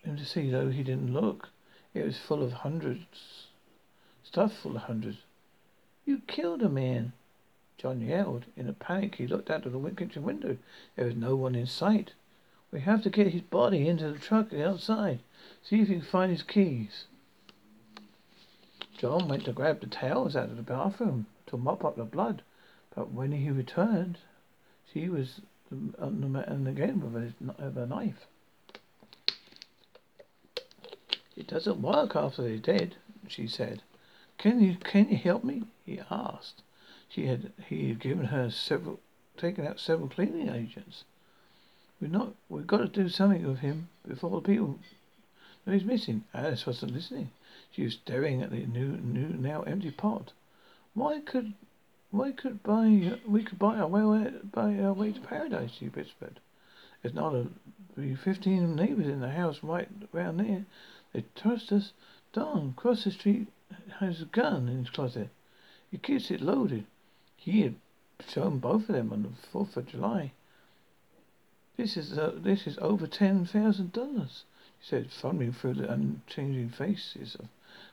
him 0.02 0.16
to 0.16 0.24
see, 0.24 0.50
though 0.50 0.70
he 0.70 0.82
didn't 0.82 1.12
look. 1.12 1.50
It 1.94 2.04
was 2.04 2.18
full 2.18 2.42
of 2.42 2.52
hundreds 2.52 3.47
Stuff 4.28 4.58
full 4.58 4.76
of 4.76 4.82
hundreds. 4.82 5.16
You 6.04 6.20
killed 6.26 6.60
a 6.60 6.68
man. 6.68 7.14
John 7.78 8.02
yelled. 8.02 8.44
In 8.58 8.68
a 8.68 8.74
panic, 8.74 9.14
he 9.14 9.26
looked 9.26 9.48
out 9.48 9.64
of 9.64 9.72
the 9.72 9.90
kitchen 9.92 10.22
window. 10.22 10.58
There 10.96 11.06
was 11.06 11.16
no 11.16 11.34
one 11.34 11.54
in 11.54 11.66
sight. 11.66 12.12
We 12.70 12.80
have 12.80 13.02
to 13.04 13.10
get 13.10 13.28
his 13.28 13.40
body 13.40 13.88
into 13.88 14.12
the 14.12 14.18
truck 14.18 14.52
outside. 14.52 15.20
See 15.62 15.80
if 15.80 15.88
you 15.88 16.00
can 16.00 16.04
find 16.04 16.30
his 16.30 16.42
keys. 16.42 17.06
John 18.98 19.28
went 19.28 19.46
to 19.46 19.52
grab 19.54 19.80
the 19.80 19.86
towels 19.86 20.36
out 20.36 20.50
of 20.50 20.56
the 20.58 20.62
bathroom 20.62 21.24
to 21.46 21.56
mop 21.56 21.82
up 21.82 21.96
the 21.96 22.04
blood, 22.04 22.42
but 22.94 23.10
when 23.10 23.32
he 23.32 23.50
returned, 23.50 24.18
she 24.92 25.08
was 25.08 25.40
on 25.70 26.20
the 26.20 26.28
man 26.28 26.66
again 26.66 27.00
with 27.00 27.32
a, 27.58 27.86
knife. 27.86 28.26
It 31.34 31.46
doesn't 31.46 31.80
work 31.80 32.14
after 32.14 32.42
they're 32.42 32.58
dead, 32.58 32.96
she 33.26 33.46
said. 33.48 33.82
Can 34.38 34.60
you 34.60 34.76
can 34.76 35.08
you 35.08 35.16
help 35.16 35.42
me? 35.42 35.64
he 35.84 36.00
asked. 36.12 36.62
She 37.08 37.26
had 37.26 37.52
he 37.68 37.88
had 37.88 37.98
given 37.98 38.26
her 38.26 38.50
several 38.50 39.00
taken 39.36 39.66
out 39.66 39.80
several 39.80 40.08
cleaning 40.08 40.48
agents. 40.48 41.02
We're 42.00 42.06
not 42.06 42.34
we've 42.48 42.64
got 42.64 42.76
to 42.78 42.86
do 42.86 43.08
something 43.08 43.44
with 43.44 43.58
him 43.58 43.88
before 44.06 44.40
the 44.40 44.46
people 44.46 44.78
know 45.66 45.72
he's 45.72 45.84
missing. 45.84 46.22
Ah, 46.32 46.44
Alice 46.44 46.66
wasn't 46.66 46.94
listening. 46.94 47.30
She 47.72 47.82
was 47.82 47.94
staring 47.94 48.40
at 48.40 48.50
the 48.50 48.64
new 48.64 48.96
new 48.98 49.28
now 49.36 49.62
empty 49.62 49.90
pot. 49.90 50.32
Why 50.94 51.18
could 51.18 51.54
why 52.12 52.30
could 52.30 52.62
buy 52.62 53.18
we 53.26 53.42
could 53.42 53.58
buy 53.58 53.78
our 53.78 53.88
way 53.88 54.32
buy 54.52 54.78
our 54.78 54.92
way 54.92 55.10
to 55.10 55.20
paradise, 55.20 55.72
she 55.72 55.86
whispered. 55.86 56.38
There's 57.02 57.12
not 57.12 57.34
a 57.34 57.48
be 57.96 58.14
fifteen 58.14 58.76
neighbours 58.76 59.08
in 59.08 59.18
the 59.18 59.30
house 59.30 59.64
right 59.64 59.88
round 60.12 60.38
there. 60.38 60.64
They 61.12 61.24
trust 61.34 61.72
us. 61.72 61.92
Don, 62.32 62.74
across 62.76 63.02
the 63.02 63.10
street, 63.10 63.48
has 64.00 64.22
a 64.22 64.26
gun 64.26 64.68
in 64.68 64.78
his 64.78 64.90
closet. 64.90 65.28
He 65.90 65.98
keeps 65.98 66.30
it 66.30 66.40
loaded. 66.40 66.86
He 67.36 67.62
had 67.62 67.74
shown 68.26 68.58
both 68.58 68.88
of 68.88 68.94
them 68.94 69.12
on 69.12 69.22
the 69.22 69.28
Fourth 69.52 69.76
of 69.76 69.86
July. 69.86 70.32
This 71.76 71.96
is 71.96 72.18
uh, 72.18 72.32
this 72.36 72.66
is 72.66 72.78
over 72.78 73.06
ten 73.06 73.46
thousand 73.46 73.92
dollars, 73.92 74.44
she 74.80 74.88
said, 74.88 75.10
fumbling 75.10 75.52
through 75.52 75.74
the 75.74 75.92
unchanging 75.92 76.70
faces 76.70 77.36
of 77.36 77.46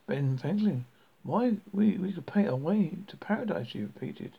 Ben 0.07 0.38
Franklin. 0.38 0.85
Why, 1.23 1.57
we 1.71 1.97
we 1.97 2.11
could 2.13 2.25
pay 2.25 2.47
our 2.47 2.55
way 2.55 2.97
to 3.07 3.17
paradise, 3.17 3.67
she 3.67 3.81
repeated. 3.81 4.33